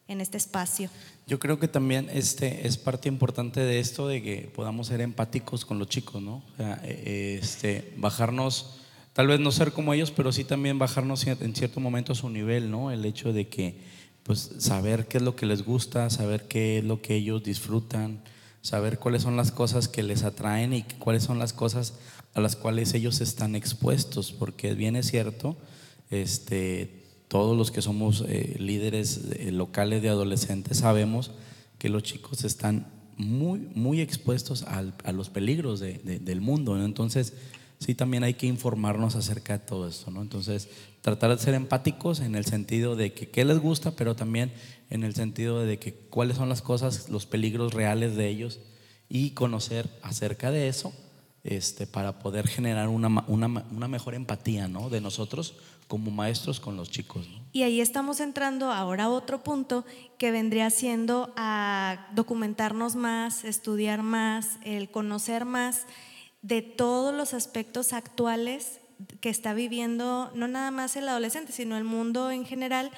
en 0.06 0.20
este 0.20 0.36
espacio. 0.36 0.90
Yo 1.26 1.38
creo 1.38 1.58
que 1.58 1.66
también 1.66 2.10
este 2.12 2.66
es 2.66 2.76
parte 2.76 3.08
importante 3.08 3.60
de 3.60 3.78
esto 3.78 4.06
de 4.06 4.22
que 4.22 4.52
podamos 4.54 4.88
ser 4.88 5.00
empáticos 5.00 5.64
con 5.64 5.78
los 5.78 5.88
chicos, 5.88 6.20
¿no? 6.20 6.42
Eh, 6.58 7.38
este, 7.40 7.94
bajarnos, 7.96 8.80
tal 9.14 9.28
vez 9.28 9.40
no 9.40 9.50
ser 9.50 9.72
como 9.72 9.94
ellos, 9.94 10.10
pero 10.10 10.30
sí 10.30 10.44
también 10.44 10.78
bajarnos 10.78 11.26
en 11.26 11.54
cierto 11.56 11.80
momento 11.80 12.12
a 12.12 12.16
su 12.16 12.28
nivel, 12.28 12.70
¿no? 12.70 12.90
El 12.90 13.02
hecho 13.06 13.32
de 13.32 13.48
que, 13.48 13.80
pues, 14.24 14.50
saber 14.58 15.08
qué 15.08 15.16
es 15.16 15.22
lo 15.22 15.36
que 15.36 15.46
les 15.46 15.64
gusta, 15.64 16.10
saber 16.10 16.48
qué 16.48 16.76
es 16.76 16.84
lo 16.84 17.00
que 17.00 17.14
ellos 17.14 17.42
disfrutan, 17.42 18.20
saber 18.60 18.98
cuáles 18.98 19.22
son 19.22 19.38
las 19.38 19.52
cosas 19.52 19.88
que 19.88 20.02
les 20.02 20.22
atraen 20.22 20.74
y 20.74 20.82
cuáles 20.98 21.22
son 21.22 21.38
las 21.38 21.54
cosas 21.54 21.94
a 22.34 22.40
las 22.40 22.56
cuales 22.56 22.94
ellos 22.94 23.20
están 23.20 23.54
expuestos, 23.54 24.32
porque 24.32 24.74
bien 24.74 24.96
es 24.96 25.06
cierto, 25.06 25.56
este, 26.10 27.04
todos 27.28 27.56
los 27.56 27.70
que 27.70 27.80
somos 27.80 28.24
eh, 28.28 28.56
líderes 28.58 29.20
eh, 29.32 29.50
locales 29.52 30.02
de 30.02 30.08
adolescentes 30.08 30.78
sabemos 30.78 31.30
que 31.78 31.88
los 31.88 32.02
chicos 32.02 32.44
están 32.44 32.86
muy, 33.16 33.60
muy 33.74 34.00
expuestos 34.00 34.64
a 34.64 35.12
los 35.12 35.30
peligros 35.30 35.78
del 35.78 36.40
mundo, 36.40 36.82
entonces 36.82 37.34
sí 37.78 37.94
también 37.94 38.24
hay 38.24 38.34
que 38.34 38.46
informarnos 38.46 39.14
acerca 39.14 39.58
de 39.58 39.64
todo 39.64 39.86
esto, 39.86 40.10
¿no? 40.10 40.20
Entonces 40.22 40.68
tratar 41.00 41.30
de 41.30 41.42
ser 41.42 41.54
empáticos 41.54 42.18
en 42.20 42.34
el 42.34 42.44
sentido 42.44 42.96
de 42.96 43.12
que 43.12 43.28
qué 43.28 43.44
les 43.44 43.60
gusta, 43.60 43.92
pero 43.92 44.16
también 44.16 44.52
en 44.90 45.04
el 45.04 45.14
sentido 45.14 45.64
de 45.64 45.78
que 45.78 45.94
cuáles 45.94 46.38
son 46.38 46.48
las 46.48 46.62
cosas, 46.62 47.08
los 47.08 47.26
peligros 47.26 47.72
reales 47.74 48.16
de 48.16 48.28
ellos 48.28 48.58
y 49.08 49.30
conocer 49.30 49.88
acerca 50.02 50.50
de 50.50 50.66
eso 50.66 50.92
este, 51.44 51.86
para 51.86 52.18
poder 52.18 52.48
generar 52.48 52.88
una, 52.88 53.24
una, 53.28 53.88
mejor 53.88 54.14
empatía 54.14 54.66
¿no? 54.66 54.88
de 54.88 55.02
nosotros 55.02 55.54
como 55.88 56.10
maestros 56.10 56.58
con 56.58 56.76
los 56.76 56.90
chicos. 56.90 57.28
Y 57.52 57.62
ahí 57.62 57.82
estamos 57.82 58.20
entrando 58.20 58.72
ahora 58.72 59.04
a 59.04 59.10
otro 59.10 59.42
punto 59.42 59.84
que 60.18 60.30
vendría 60.30 60.70
siendo 60.70 61.34
a 61.36 62.08
documentarnos 62.14 62.96
más, 62.96 63.44
estudiar 63.44 64.02
más, 64.02 64.58
el 64.64 64.90
conocer 64.90 65.44
más 65.44 65.82
de 66.40 66.62
todos 66.62 67.14
los 67.14 67.34
aspectos 67.34 67.92
actuales 67.92 68.80
que 69.20 69.28
está 69.28 69.52
viviendo 69.52 70.32
no 70.34 70.48
nada 70.48 70.70
más 70.70 70.96
el 70.96 71.08
adolescente, 71.08 71.52
sino 71.52 71.76
el 71.76 71.84
mundo 71.84 72.30
en 72.30 72.46
general, 72.46 72.90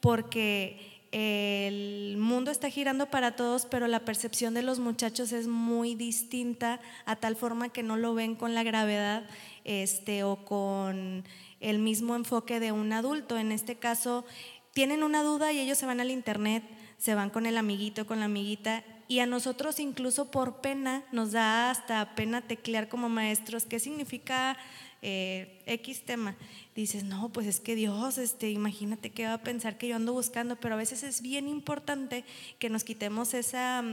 porque 0.00 0.93
el 1.16 2.16
mundo 2.16 2.50
está 2.50 2.70
girando 2.70 3.06
para 3.06 3.36
todos, 3.36 3.66
pero 3.66 3.86
la 3.86 4.00
percepción 4.00 4.52
de 4.52 4.62
los 4.62 4.80
muchachos 4.80 5.30
es 5.30 5.46
muy 5.46 5.94
distinta 5.94 6.80
a 7.06 7.14
tal 7.14 7.36
forma 7.36 7.68
que 7.68 7.84
no 7.84 7.96
lo 7.96 8.14
ven 8.14 8.34
con 8.34 8.52
la 8.52 8.64
gravedad 8.64 9.22
este, 9.62 10.24
o 10.24 10.44
con 10.44 11.22
el 11.60 11.78
mismo 11.78 12.16
enfoque 12.16 12.58
de 12.58 12.72
un 12.72 12.92
adulto. 12.92 13.38
En 13.38 13.52
este 13.52 13.76
caso, 13.76 14.24
tienen 14.72 15.04
una 15.04 15.22
duda 15.22 15.52
y 15.52 15.60
ellos 15.60 15.78
se 15.78 15.86
van 15.86 16.00
al 16.00 16.10
internet, 16.10 16.64
se 16.98 17.14
van 17.14 17.30
con 17.30 17.46
el 17.46 17.58
amiguito, 17.58 18.06
con 18.06 18.18
la 18.18 18.24
amiguita, 18.24 18.82
y 19.08 19.20
a 19.20 19.26
nosotros 19.26 19.80
incluso 19.80 20.30
por 20.30 20.56
pena, 20.60 21.02
nos 21.12 21.32
da 21.32 21.70
hasta 21.70 22.14
pena 22.14 22.40
teclear 22.40 22.88
como 22.88 23.08
maestros 23.08 23.64
qué 23.64 23.78
significa 23.78 24.56
eh, 25.02 25.60
X 25.66 26.02
tema 26.02 26.34
dices, 26.74 27.04
no, 27.04 27.28
pues 27.28 27.46
es 27.46 27.60
que 27.60 27.76
Dios, 27.76 28.18
este, 28.18 28.50
imagínate 28.50 29.10
qué 29.10 29.26
va 29.26 29.34
a 29.34 29.42
pensar 29.42 29.78
que 29.78 29.88
yo 29.88 29.96
ando 29.96 30.12
buscando, 30.12 30.56
pero 30.56 30.74
a 30.74 30.78
veces 30.78 31.02
es 31.02 31.22
bien 31.22 31.48
importante 31.48 32.24
que 32.58 32.68
nos 32.68 32.82
quitemos 32.84 33.32
esa, 33.34 33.84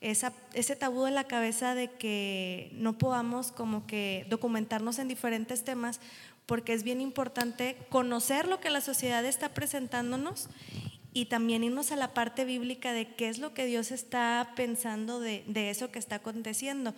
esa, 0.00 0.32
ese 0.54 0.76
tabú 0.76 1.04
de 1.04 1.10
la 1.10 1.24
cabeza 1.24 1.74
de 1.74 1.90
que 1.90 2.70
no 2.74 2.96
podamos 2.98 3.50
como 3.50 3.86
que 3.86 4.26
documentarnos 4.30 4.98
en 4.98 5.08
diferentes 5.08 5.64
temas, 5.64 6.00
porque 6.46 6.72
es 6.72 6.84
bien 6.84 7.00
importante 7.00 7.76
conocer 7.88 8.46
lo 8.46 8.60
que 8.60 8.70
la 8.70 8.80
sociedad 8.80 9.24
está 9.24 9.48
presentándonos 9.50 10.48
y 11.12 11.26
también 11.26 11.64
irnos 11.64 11.92
a 11.92 11.96
la 11.96 12.14
parte 12.14 12.44
bíblica 12.44 12.92
de 12.92 13.14
qué 13.14 13.28
es 13.28 13.38
lo 13.38 13.52
que 13.54 13.66
Dios 13.66 13.90
está 13.90 14.52
pensando 14.56 15.20
de, 15.20 15.44
de 15.46 15.70
eso 15.70 15.90
que 15.90 15.98
está 15.98 16.16
aconteciendo, 16.16 16.94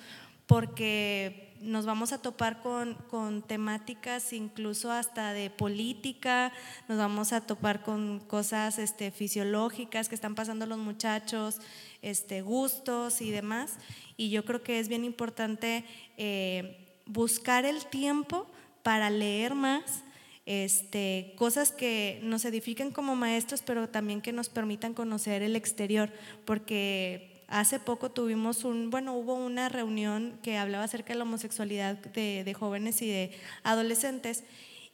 porque 0.46 1.52
nos 1.62 1.86
vamos 1.86 2.12
a 2.12 2.18
topar 2.18 2.60
con, 2.60 2.94
con, 3.08 3.40
temáticas 3.42 4.32
incluso 4.32 4.90
hasta 4.90 5.32
de 5.32 5.48
política, 5.48 6.52
nos 6.88 6.98
vamos 6.98 7.32
a 7.32 7.40
topar 7.40 7.82
con 7.82 8.18
cosas 8.20 8.78
este, 8.78 9.10
fisiológicas 9.12 10.08
que 10.08 10.14
están 10.14 10.34
pasando 10.34 10.66
los 10.66 10.78
muchachos, 10.78 11.58
este, 12.02 12.42
gustos 12.42 13.20
y 13.20 13.30
demás. 13.30 13.76
Y 14.16 14.30
yo 14.30 14.44
creo 14.44 14.62
que 14.62 14.80
es 14.80 14.88
bien 14.88 15.04
importante 15.04 15.84
eh, 16.16 16.98
buscar 17.06 17.64
el 17.64 17.86
tiempo 17.86 18.46
para 18.82 19.08
leer 19.08 19.54
más. 19.54 20.02
Este, 20.44 21.34
cosas 21.36 21.70
que 21.70 22.20
nos 22.24 22.44
edifiquen 22.44 22.90
como 22.90 23.14
maestros, 23.14 23.62
pero 23.62 23.88
también 23.88 24.20
que 24.20 24.32
nos 24.32 24.48
permitan 24.48 24.92
conocer 24.92 25.42
el 25.42 25.54
exterior, 25.54 26.10
porque 26.44 27.32
Hace 27.52 27.78
poco 27.78 28.10
tuvimos 28.10 28.64
un, 28.64 28.88
bueno, 28.88 29.12
hubo 29.12 29.34
una 29.34 29.68
reunión 29.68 30.38
que 30.42 30.56
hablaba 30.56 30.84
acerca 30.84 31.12
de 31.12 31.18
la 31.18 31.24
homosexualidad 31.24 31.98
de, 31.98 32.54
jóvenes 32.58 33.02
y 33.02 33.08
de 33.08 33.30
adolescentes 33.62 34.44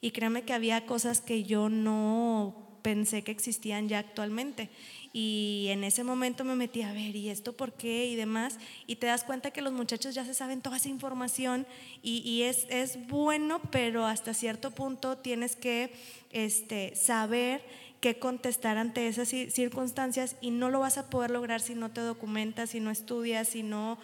y 0.01 0.11
créeme 0.11 0.43
que 0.43 0.55
había 0.55 0.85
cosas 0.85 1.21
que 1.21 1.45
yo 1.45 1.69
no 1.69 2.68
pensé 2.89 3.23
que 3.23 3.33
existían 3.33 3.87
ya 3.87 3.99
actualmente. 3.99 4.71
Y 5.13 5.67
en 5.69 5.85
ese 5.85 6.05
momento 6.05 6.43
me 6.43 6.55
metí 6.55 6.81
a 6.81 6.95
ver, 6.95 7.15
¿y 7.15 7.29
esto 7.29 7.53
por 7.53 7.75
qué? 7.75 8.07
Y 8.07 8.17
demás. 8.17 8.57
Y 8.87 8.97
te 8.97 9.07
das 9.07 9.25
cuenta 9.25 9.51
que 9.51 9.61
los 9.61 9.75
muchachos 9.75 10.15
ya 10.15 10.25
se 10.25 10.33
saben 10.33 10.63
toda 10.63 10.79
esa 10.79 10.89
información 10.89 11.67
y, 12.03 12.21
y 12.21 12.45
es, 12.45 12.67
es, 12.71 13.07
bueno, 13.09 13.61
pero 13.71 14.07
hasta 14.07 14.33
cierto 14.33 14.71
punto 14.71 15.19
tienes 15.19 15.55
que 15.55 15.93
este, 16.31 16.97
saber 16.97 17.63
qué 18.01 18.19
contestar 18.19 18.79
ante 18.79 19.07
esas 19.07 19.29
circunstancias 19.29 20.37
y 20.41 20.51
no 20.51 20.71
lo 20.71 20.81
vas 20.81 20.97
a 20.97 21.11
poder 21.11 21.31
lograr 21.31 21.61
si 21.61 21.75
no 21.75 21.91
te 21.91 22.01
documentas, 22.01 22.71
si 22.71 22.81
no 22.81 22.91
estudias, 22.91 23.49
si 23.49 23.63
no 23.63 23.99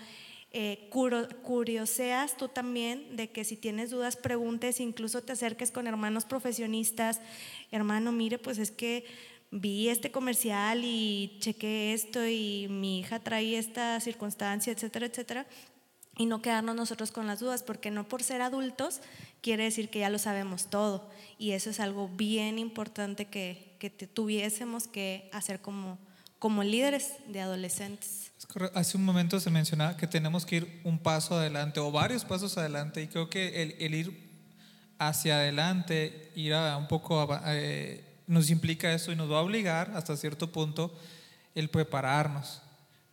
eh, 0.57 0.89
curioseas 1.43 2.37
tú 2.37 2.47
también 2.47 3.17
de 3.17 3.29
que 3.29 3.45
si 3.45 3.57
tienes 3.57 3.91
dudas 3.91 4.15
preguntes, 4.15 4.79
incluso 4.79 5.21
te 5.21 5.33
acerques 5.33 5.73
con 5.73 5.89
hermanos 5.89 6.25
profesionistas, 6.25 7.21
hermano, 7.73 8.13
mire, 8.13 8.39
pues 8.39 8.59
es 8.59 8.71
que 8.71 9.05
vi 9.51 9.89
este 9.89 10.13
comercial 10.13 10.83
y 10.85 11.37
chequé 11.41 11.93
esto 11.93 12.25
y 12.25 12.69
mi 12.71 13.01
hija 13.01 13.19
trae 13.19 13.59
esta 13.59 13.99
circunstancia, 13.99 14.73
etcétera, 14.73 15.07
etcétera 15.07 15.47
y 16.17 16.27
no 16.27 16.41
quedarnos 16.41 16.77
nosotros 16.77 17.11
con 17.11 17.27
las 17.27 17.41
dudas, 17.41 17.65
porque 17.65 17.91
no 17.91 18.05
por 18.05 18.23
ser 18.23 18.41
adultos 18.41 19.01
quiere 19.41 19.65
decir 19.65 19.89
que 19.89 19.99
ya 19.99 20.09
lo 20.09 20.21
sabemos 20.21 20.67
todo. 20.67 21.11
Y 21.37 21.51
eso 21.51 21.71
es 21.71 21.81
algo 21.81 22.09
bien 22.09 22.61
importante 22.61 23.25
que, 23.25 23.75
que 23.81 23.91
tuviésemos 23.91 24.87
que 24.87 25.29
hacer 25.33 25.61
como, 25.61 25.99
como 26.39 26.63
líderes 26.63 27.15
de 27.27 27.41
adolescentes. 27.41 28.24
Hace 28.75 28.97
un 28.97 29.05
momento 29.05 29.41
se 29.41 29.51
mencionaba 29.51 29.97
que 29.97 30.07
tenemos 30.07 30.47
que 30.47 30.57
ir 30.57 30.81
un 30.85 30.99
paso 30.99 31.37
adelante 31.37 31.81
o 31.81 31.91
varios 31.91 32.25
pasos 32.25 32.57
adelante 32.59 33.03
y 33.03 33.09
creo 33.09 33.29
que 33.29 33.63
el, 33.63 33.77
el 33.79 33.95
ir 33.95 34.31
hacia 34.99 35.37
adelante, 35.37 36.31
ir 36.37 36.55
a 36.55 36.77
un 36.77 36.87
poco, 36.87 37.29
eh, 37.47 38.05
nos 38.27 38.51
implica 38.51 38.93
eso 38.93 39.13
y 39.13 39.17
nos 39.17 39.31
va 39.31 39.39
a 39.39 39.43
obligar 39.43 39.93
hasta 39.95 40.17
cierto 40.17 40.53
punto 40.53 40.95
el 41.55 41.69
prepararnos 41.69 42.63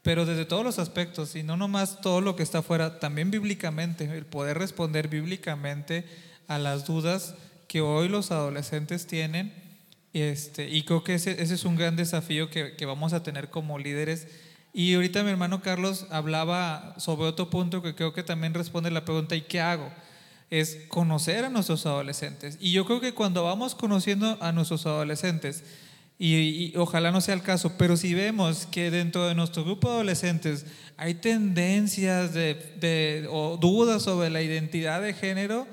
pero 0.02 0.26
desde 0.26 0.46
todos 0.46 0.64
los 0.64 0.80
aspectos, 0.80 1.36
y 1.36 1.44
no 1.44 1.58
nomás 1.58 2.02
todo 2.02 2.22
lo 2.22 2.36
que 2.36 2.44
está 2.44 2.60
afuera, 2.60 3.00
también 3.00 3.30
bíblicamente, 3.30 4.06
el 4.06 4.26
poder 4.26 4.58
responder 4.58 5.08
bíblicamente 5.08 6.06
a 6.48 6.58
las 6.58 6.86
dudas 6.86 7.36
que 7.68 7.82
hoy 7.82 8.10
los 8.10 8.32
adolescentes 8.32 9.06
tienen. 9.06 9.54
Este, 10.14 10.70
y 10.70 10.84
creo 10.84 11.04
que 11.04 11.16
ese, 11.16 11.42
ese 11.42 11.54
es 11.54 11.66
un 11.66 11.76
gran 11.76 11.96
desafío 11.96 12.50
que, 12.50 12.76
que 12.76 12.86
vamos 12.86 13.14
a 13.14 13.22
tener 13.22 13.50
como 13.50 13.78
líderes. 13.78 14.28
Y 14.74 14.94
ahorita 14.94 15.24
mi 15.24 15.32
hermano 15.32 15.62
Carlos 15.62 16.06
hablaba 16.10 16.96
sobre 16.98 17.28
otro 17.28 17.50
punto 17.50 17.82
que 17.82 17.94
creo 17.94 18.14
que 18.14 18.24
también 18.24 18.54
responde 18.54 18.90
la 18.92 19.04
pregunta, 19.04 19.36
¿y 19.36 19.42
qué 19.42 19.60
hago? 19.60 19.92
Es 20.50 20.78
conocer 20.88 21.46
a 21.46 21.50
nuestros 21.50 21.86
adolescentes. 21.86 22.58
Y 22.60 22.72
yo 22.72 22.86
creo 22.86 23.02
que 23.02 23.14
cuando 23.14 23.44
vamos 23.44 23.76
conociendo 23.76 24.38
a 24.42 24.52
nuestros 24.52 24.86
adolescentes, 24.86 25.64
y, 26.24 26.78
ojalá 26.78 27.12
no 27.12 27.20
sea 27.20 27.34
el 27.34 27.42
caso, 27.42 27.74
pero 27.80 27.98
si 27.98 28.14
vemos 28.14 28.68
que 28.68 28.92
dentro 28.92 29.28
de 29.28 29.34
nuestro 29.34 29.64
grupo 29.64 29.88
de 29.90 29.96
adolescentes 29.96 30.68
hay 30.96 31.16
tendencias 31.16 32.36
de, 32.36 33.28
o 33.32 33.58
dudas 33.58 34.04
sobre 34.04 34.30
la 34.30 34.44
identidad 34.44 35.02
de 35.02 35.16
género, 35.16 35.68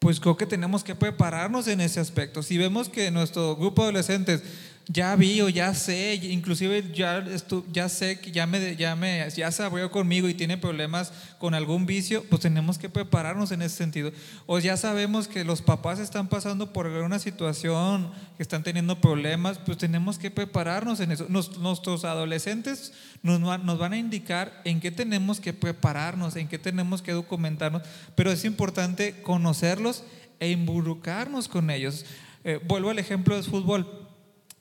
pues 0.00 0.18
creo 0.18 0.36
que 0.36 0.46
tenemos 0.46 0.82
que 0.82 0.96
prepararnos 0.96 1.68
en 1.68 1.80
ese 1.80 2.00
aspecto. 2.00 2.42
Si 2.42 2.58
vemos 2.58 2.88
que 2.88 3.12
nuestro 3.12 3.54
grupo 3.54 3.82
de 3.82 3.90
adolescentes 3.90 4.42
ya 4.90 5.14
vi 5.16 5.42
o 5.42 5.50
ya 5.50 5.74
sé, 5.74 6.14
inclusive 6.14 6.82
ya, 6.94 7.22
ya 7.70 7.88
sé 7.90 8.20
que 8.20 8.32
ya, 8.32 8.46
me, 8.46 8.74
ya, 8.74 8.96
me, 8.96 9.28
ya 9.36 9.52
se 9.52 9.62
abrió 9.62 9.90
conmigo 9.90 10.30
y 10.30 10.34
tiene 10.34 10.56
problemas 10.56 11.12
con 11.38 11.52
algún 11.52 11.84
vicio, 11.84 12.24
pues 12.30 12.40
tenemos 12.40 12.78
que 12.78 12.88
prepararnos 12.88 13.52
en 13.52 13.60
ese 13.60 13.76
sentido. 13.76 14.12
O 14.46 14.58
ya 14.58 14.78
sabemos 14.78 15.28
que 15.28 15.44
los 15.44 15.60
papás 15.60 15.98
están 15.98 16.28
pasando 16.28 16.72
por 16.72 16.86
una 16.86 17.18
situación, 17.18 18.10
que 18.38 18.42
están 18.42 18.62
teniendo 18.62 18.98
problemas, 18.98 19.58
pues 19.58 19.76
tenemos 19.76 20.18
que 20.18 20.30
prepararnos 20.30 21.00
en 21.00 21.12
eso. 21.12 21.26
nuestros 21.28 22.06
adolescentes 22.06 22.94
nos, 23.22 23.40
nos 23.40 23.78
van 23.78 23.92
a 23.92 23.98
indicar 23.98 24.62
en 24.64 24.80
qué 24.80 24.90
tenemos 24.90 25.38
que 25.38 25.52
prepararnos, 25.52 26.34
en 26.36 26.48
qué 26.48 26.58
tenemos 26.58 27.02
que 27.02 27.12
documentarnos, 27.12 27.82
pero 28.14 28.32
es 28.32 28.46
importante 28.46 29.20
conocerlos 29.20 30.02
e 30.40 30.50
involucrarnos 30.50 31.46
con 31.46 31.68
ellos. 31.68 32.06
Eh, 32.44 32.58
vuelvo 32.66 32.88
al 32.88 32.98
ejemplo 32.98 33.34
del 33.34 33.44
fútbol 33.44 34.07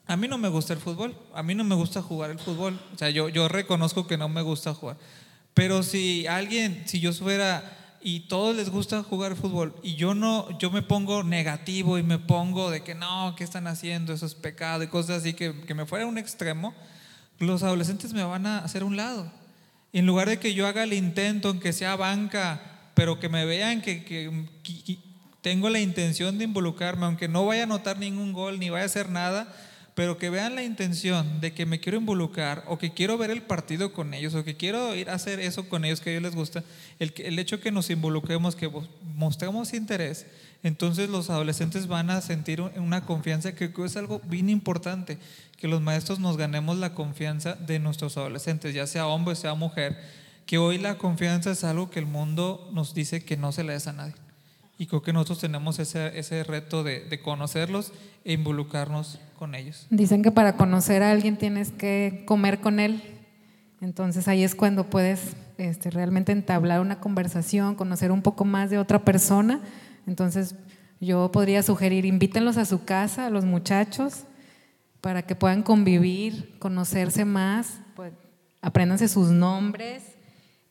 a 0.08 0.16
mí 0.16 0.28
no 0.28 0.38
me 0.38 0.48
gusta 0.48 0.74
el 0.74 0.80
fútbol, 0.80 1.16
a 1.34 1.44
mí 1.44 1.54
no 1.54 1.64
me 1.66 1.76
gusta 1.76 2.02
jugar 2.02 2.32
el 2.32 2.40
fútbol, 2.40 2.80
o 2.94 2.98
sea, 2.98 3.10
yo, 3.10 3.28
yo 3.28 3.50
reconozco 3.50 4.08
que 4.08 4.18
no 4.18 4.30
me 4.30 4.42
gusta 4.42 4.74
jugar. 4.74 4.98
Pero 5.54 5.84
si 5.84 6.26
alguien, 6.28 6.84
si 6.86 7.00
yo 7.00 7.12
fuera 7.12 7.98
y 8.02 8.22
todos 8.22 8.56
les 8.56 8.70
gusta 8.70 9.04
jugar 9.04 9.36
fútbol 9.36 9.76
y 9.84 9.96
yo 9.96 10.16
no, 10.16 10.58
yo 10.60 10.72
me 10.72 10.82
pongo 10.82 11.24
negativo 11.24 11.98
y 11.98 12.04
me 12.04 12.20
pongo 12.20 12.72
de 12.72 12.84
que 12.84 12.96
no, 12.96 13.34
¿qué 13.36 13.44
están 13.44 13.68
haciendo? 13.68 14.14
Eso 14.14 14.26
es 14.26 14.36
pecado 14.36 14.84
y 14.84 14.88
cosas 14.88 15.18
así, 15.18 15.34
que, 15.34 15.62
que 15.62 15.74
me 15.74 15.86
fuera 15.86 16.06
un 16.06 16.18
extremo, 16.18 16.74
los 17.40 17.64
adolescentes 17.64 18.14
me 18.14 18.24
van 18.24 18.46
a 18.46 18.60
hacer 18.60 18.84
un 18.86 18.96
lado. 18.96 19.30
Y 19.92 20.00
en 20.00 20.06
lugar 20.06 20.30
de 20.30 20.40
que 20.40 20.54
yo 20.54 20.68
haga 20.68 20.84
el 20.84 20.94
intento, 20.94 21.50
aunque 21.50 21.74
sea 21.74 21.96
banca, 21.98 22.62
pero 22.94 23.20
que 23.20 23.28
me 23.28 23.46
vean 23.46 23.82
que, 23.82 24.06
que 24.06 24.46
tengo 25.42 25.70
la 25.70 25.80
intención 25.80 26.38
de 26.38 26.46
involucrarme, 26.46 27.06
aunque 27.06 27.28
no 27.28 27.46
vaya 27.46 27.62
a 27.62 27.66
anotar 27.66 27.98
ningún 27.98 28.32
gol 28.32 28.60
ni 28.60 28.70
vaya 28.70 28.84
a 28.84 28.88
hacer 28.88 29.10
nada, 29.10 29.54
pero 29.98 30.20
que 30.20 30.30
vean 30.30 30.54
la 30.54 30.62
intención 30.62 31.42
de 31.42 31.56
que 31.56 31.66
me 31.66 31.80
quiero 31.80 31.98
involucrar 31.98 32.64
o 32.68 32.78
que 32.78 32.94
quiero 32.94 33.18
ver 33.18 33.32
el 33.32 33.42
partido 33.42 33.94
con 33.94 34.14
ellos 34.14 34.36
o 34.36 34.44
que 34.44 34.56
quiero 34.56 34.94
ir 34.94 35.10
a 35.10 35.16
hacer 35.16 35.40
eso 35.40 35.68
con 35.68 35.86
ellos 35.86 36.02
que 36.02 36.12
a 36.12 36.14
ellos 36.14 36.22
les 36.22 36.36
gusta, 36.36 36.64
el, 37.00 37.12
el 37.18 37.40
hecho 37.40 37.60
que 37.60 37.72
nos 37.72 37.90
involucremos, 37.90 38.56
que 38.56 38.70
mostremos 39.16 39.74
interés, 39.74 40.28
entonces 40.62 41.10
los 41.10 41.32
adolescentes 41.32 41.88
van 41.88 42.12
a 42.12 42.22
sentir 42.22 42.62
una 42.62 43.06
confianza 43.06 43.56
que 43.56 43.74
es 43.84 43.98
algo 43.98 44.22
bien 44.26 44.52
importante, 44.52 45.18
que 45.58 45.68
los 45.68 45.82
maestros 45.82 46.20
nos 46.20 46.38
ganemos 46.38 46.78
la 46.78 46.94
confianza 46.94 47.56
de 47.56 47.80
nuestros 47.80 48.18
adolescentes, 48.18 48.76
ya 48.76 48.86
sea 48.86 49.08
hombre, 49.08 49.34
sea 49.34 49.56
mujer, 49.56 50.00
que 50.46 50.60
hoy 50.60 50.78
la 50.78 51.00
confianza 51.00 51.50
es 51.50 51.64
algo 51.64 51.90
que 51.90 51.98
el 51.98 52.06
mundo 52.06 52.70
nos 52.72 52.94
dice 52.94 53.26
que 53.26 53.36
no 53.36 53.52
se 53.52 53.64
le 53.64 53.76
da 53.76 53.90
a 53.90 53.94
nadie. 53.94 54.27
Y 54.78 54.86
creo 54.86 55.02
que 55.02 55.12
nosotros 55.12 55.40
tenemos 55.40 55.80
ese, 55.80 56.18
ese 56.20 56.44
reto 56.44 56.84
de, 56.84 57.02
de, 57.02 57.20
conocerlos 57.20 57.92
e 58.24 58.34
involucrarnos 58.34 59.20
con 59.38 59.56
ellos. 59.56 59.88
Dicen 59.90 60.22
que 60.22 60.32
para 60.32 60.56
conocer 60.56 61.02
a 61.02 61.12
alguien 61.12 61.38
tienes 61.38 61.72
que 61.72 62.24
comer 62.28 62.60
con 62.60 62.80
él. 62.80 63.02
Entonces 63.82 64.28
ahí 64.28 64.44
es 64.44 64.54
cuando 64.54 64.90
puedes 64.90 65.36
este, 65.58 65.90
realmente 65.90 66.32
entablar 66.32 66.82
una 66.82 67.00
conversación, 67.00 67.76
conocer 67.76 68.12
un 68.12 68.22
poco 68.22 68.46
más 68.46 68.70
de 68.70 68.78
otra 68.78 69.04
persona. 69.04 69.62
Entonces 70.06 70.56
yo 71.00 71.32
podría 71.32 71.64
sugerir, 71.64 72.06
invítenlos 72.06 72.58
a 72.58 72.66
su 72.66 72.86
casa, 72.86 73.28
a 73.28 73.30
los 73.32 73.46
muchachos, 73.46 74.26
para 75.02 75.24
que 75.24 75.36
puedan 75.36 75.64
convivir, 75.64 76.58
conocerse 76.60 77.26
más, 77.26 77.80
pues, 77.96 78.14
apréndanse 78.62 79.08
sus 79.08 79.30
nombres, 79.30 80.04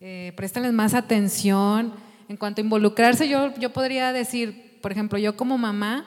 eh, 0.00 0.34
más 0.72 0.94
atención 0.94 1.92
en 2.28 2.36
cuanto 2.36 2.60
a 2.60 2.64
involucrarse, 2.64 3.28
yo, 3.28 3.54
yo 3.56 3.72
podría 3.72 4.12
decir, 4.12 4.78
por 4.82 4.92
ejemplo, 4.92 5.18
yo 5.18 5.36
como 5.36 5.58
mamá, 5.58 6.04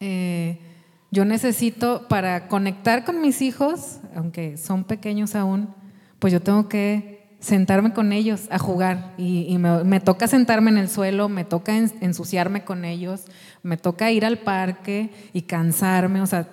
eh, 0.00 0.58
yo 1.10 1.24
necesito 1.24 2.08
para 2.08 2.48
conectar 2.48 3.04
con 3.04 3.20
mis 3.20 3.42
hijos, 3.42 3.98
aunque 4.16 4.56
son 4.56 4.84
pequeños 4.84 5.34
aún, 5.34 5.74
pues 6.18 6.32
yo 6.32 6.40
tengo 6.40 6.68
que 6.68 7.36
sentarme 7.40 7.92
con 7.92 8.12
ellos 8.12 8.46
a 8.50 8.58
jugar. 8.58 9.12
Y, 9.18 9.58
me, 9.58 9.84
me, 9.84 10.00
toca 10.00 10.26
sentarme 10.26 10.70
en 10.70 10.78
el 10.78 10.88
suelo, 10.88 11.28
me 11.28 11.44
toca 11.44 11.76
ensuciarme 11.76 12.64
con 12.64 12.84
ellos, 12.84 13.24
me 13.62 13.76
toca 13.76 14.10
ir 14.10 14.24
al 14.24 14.38
parque 14.38 15.10
y 15.32 15.42
cansarme, 15.42 16.22
o 16.22 16.26
sea, 16.26 16.48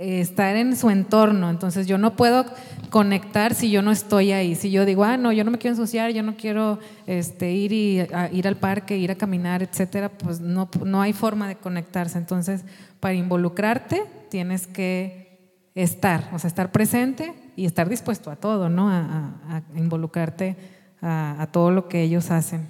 estar 0.00 0.56
en 0.56 0.76
su 0.76 0.88
entorno. 0.88 1.50
Entonces 1.50 1.86
yo 1.86 1.98
no 1.98 2.16
puedo 2.16 2.46
conectar 2.88 3.54
si 3.54 3.70
yo 3.70 3.82
no 3.82 3.92
estoy 3.92 4.32
ahí. 4.32 4.54
Si 4.54 4.70
yo 4.70 4.86
digo, 4.86 5.04
ah, 5.04 5.18
no, 5.18 5.30
yo 5.30 5.44
no 5.44 5.50
me 5.50 5.58
quiero 5.58 5.74
ensuciar, 5.76 6.10
yo 6.12 6.22
no 6.22 6.36
quiero 6.36 6.78
este, 7.06 7.52
ir, 7.52 7.72
y, 7.72 8.00
ir 8.32 8.48
al 8.48 8.56
parque, 8.56 8.96
ir 8.96 9.10
a 9.10 9.14
caminar, 9.14 9.62
etcétera, 9.62 10.08
pues 10.08 10.40
no, 10.40 10.70
no 10.84 11.02
hay 11.02 11.12
forma 11.12 11.48
de 11.48 11.56
conectarse. 11.56 12.16
Entonces, 12.16 12.64
para 12.98 13.14
involucrarte 13.14 14.04
tienes 14.30 14.66
que 14.66 15.68
estar, 15.74 16.30
o 16.32 16.38
sea, 16.38 16.48
estar 16.48 16.72
presente 16.72 17.34
y 17.54 17.66
estar 17.66 17.88
dispuesto 17.88 18.30
a 18.30 18.36
todo, 18.36 18.70
¿no? 18.70 18.88
A, 18.88 19.62
involucrarte 19.76 20.56
a, 21.02 21.42
a 21.42 21.46
todo 21.48 21.70
lo 21.70 21.88
que 21.88 22.02
ellos 22.02 22.30
hacen. 22.30 22.66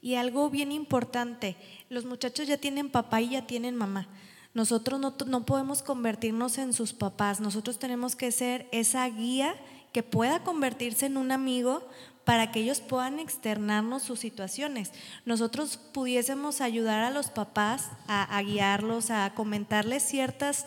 Y 0.00 0.14
algo 0.14 0.48
bien 0.48 0.72
importante, 0.72 1.56
los 1.90 2.06
muchachos 2.06 2.46
ya 2.46 2.56
tienen 2.56 2.88
papá 2.88 3.20
y 3.20 3.30
ya 3.30 3.46
tienen 3.46 3.76
mamá. 3.76 4.08
Nosotros 4.56 4.98
no, 4.98 5.44
podemos 5.44 5.82
convertirnos 5.82 6.56
en 6.56 6.72
sus 6.72 6.94
papás, 6.94 7.40
nosotros 7.40 7.78
tenemos 7.78 8.16
que 8.16 8.32
ser 8.32 8.66
esa 8.72 9.06
guía 9.06 9.54
que 9.92 10.02
pueda 10.02 10.44
convertirse 10.44 11.04
en 11.04 11.18
un 11.18 11.30
amigo 11.30 11.86
para 12.24 12.50
que 12.50 12.60
ellos 12.60 12.80
puedan 12.80 13.18
externarnos 13.18 14.04
sus 14.04 14.18
situaciones. 14.18 14.92
Nosotros 15.26 15.76
pudiésemos 15.76 16.62
ayudar 16.62 17.04
a 17.04 17.10
los 17.10 17.28
papás 17.28 17.90
a, 18.08 18.40
guiarlos, 18.40 19.10
a 19.10 19.30
comentarles 19.34 20.02
ciertas 20.02 20.64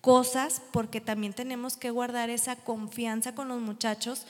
cosas, 0.00 0.62
porque 0.70 1.00
también 1.00 1.32
tenemos 1.32 1.76
que 1.76 1.90
guardar 1.90 2.30
esa 2.30 2.54
confianza 2.54 3.34
con 3.34 3.48
los 3.48 3.60
muchachos, 3.60 4.24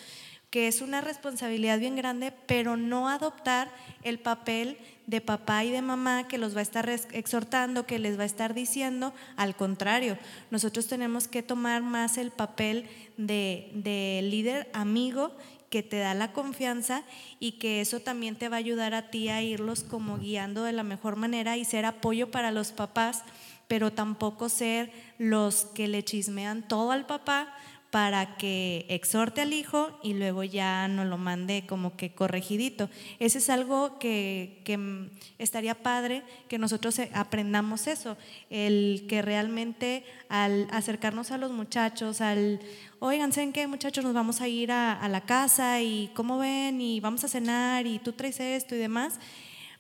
que 0.53 0.69
es 0.69 0.83
una 0.83 1.01
responsabilidad 1.01 1.79
bien 1.79 1.97
grande, 1.97 2.31
pero 2.45 2.77
no 2.77 3.09
adoptar 3.09 3.71
el 4.03 4.19
papel 4.19 4.77
de 5.07 5.23
papá 5.23 5.65
y 5.65 5.71
de 5.71 5.81
mamá 5.81 6.29
que 6.29 6.37
los 6.37 6.55
va 6.55 6.59
a 6.59 6.63
estar 6.63 6.91
exhortando, 6.91 7.87
que 7.87 7.99
les 7.99 8.19
va 8.19 8.25
a 8.25 8.27
estar 8.27 8.53
diciendo. 8.53 9.15
Al 9.37 9.57
contrario, 9.57 10.19
nosotros 10.51 10.89
tenemos 10.89 11.27
que 11.27 11.43
tomar 11.43 11.81
más 11.81 12.19
el 12.19 12.33
papel 12.33 12.87
de, 13.17 14.21
líder 14.23 14.69
amigo 14.75 15.35
que 15.71 15.83
te 15.83 15.97
da 15.97 16.13
la 16.13 16.35
confianza 16.35 17.03
y 17.41 17.53
que 17.53 17.81
eso 17.81 18.01
también 18.01 18.37
te 18.37 18.51
va 18.51 18.57
a 18.57 18.59
ayudar 18.59 18.93
a 18.93 19.09
ti 19.09 19.31
a 19.31 19.41
irlos 19.41 19.83
como 19.83 20.19
guiando 20.19 20.65
de 20.65 20.73
la 20.73 20.83
mejor 20.83 21.17
manera 21.17 21.57
y 21.57 21.65
ser 21.65 21.87
apoyo 21.87 22.31
para 22.31 22.51
los 22.51 22.73
papás, 22.73 23.23
pero 23.69 23.91
tampoco 23.91 24.51
ser 24.51 24.93
los 25.17 25.65
que 25.65 25.89
le 25.89 26.05
chismean 26.05 26.69
todo 26.69 26.93
al 26.93 27.07
papá, 27.07 27.57
para 27.93 28.39
que 28.39 28.87
exhorte 28.89 29.43
al 29.43 29.53
hijo 29.53 29.91
y 30.03 30.15
luego 30.15 30.45
ya 30.45 30.89
no 30.89 31.05
lo 31.05 31.19
mande 31.19 31.67
como 31.69 31.95
que 31.95 32.15
corregidito. 32.15 32.89
Ese 33.19 33.37
es 33.37 33.51
algo 33.51 33.99
que, 33.99 34.63
que, 34.65 35.11
estaría 35.37 35.75
padre 35.75 36.23
que 36.49 36.57
nosotros 36.57 36.99
eh, 36.99 37.11
aprendamos 37.13 37.87
eso, 37.87 38.17
el 38.49 39.05
que 39.11 39.21
realmente 39.21 40.07
al 40.31 40.69
acercarnos 40.71 41.33
a 41.33 41.37
los 41.37 41.53
muchachos, 41.53 42.23
al, 42.23 42.61
oigan, 42.99 43.31
¿saben 43.31 43.53
qué 43.53 43.67
muchachos? 43.67 44.03
Nos 44.03 44.15
vamos 44.15 44.41
a 44.41 44.49
ir 44.49 44.73
a, 44.73 45.07
la 45.11 45.21
casa 45.21 45.83
y 45.83 46.11
cómo 46.15 46.39
ven 46.39 46.81
y 46.81 46.99
vamos 46.99 47.25
a 47.25 47.29
cenar 47.29 47.87
y 47.87 47.99
tú 47.99 48.13
traes 48.13 48.41
esto 48.41 48.75
y 48.75 48.79
demás. 48.79 49.21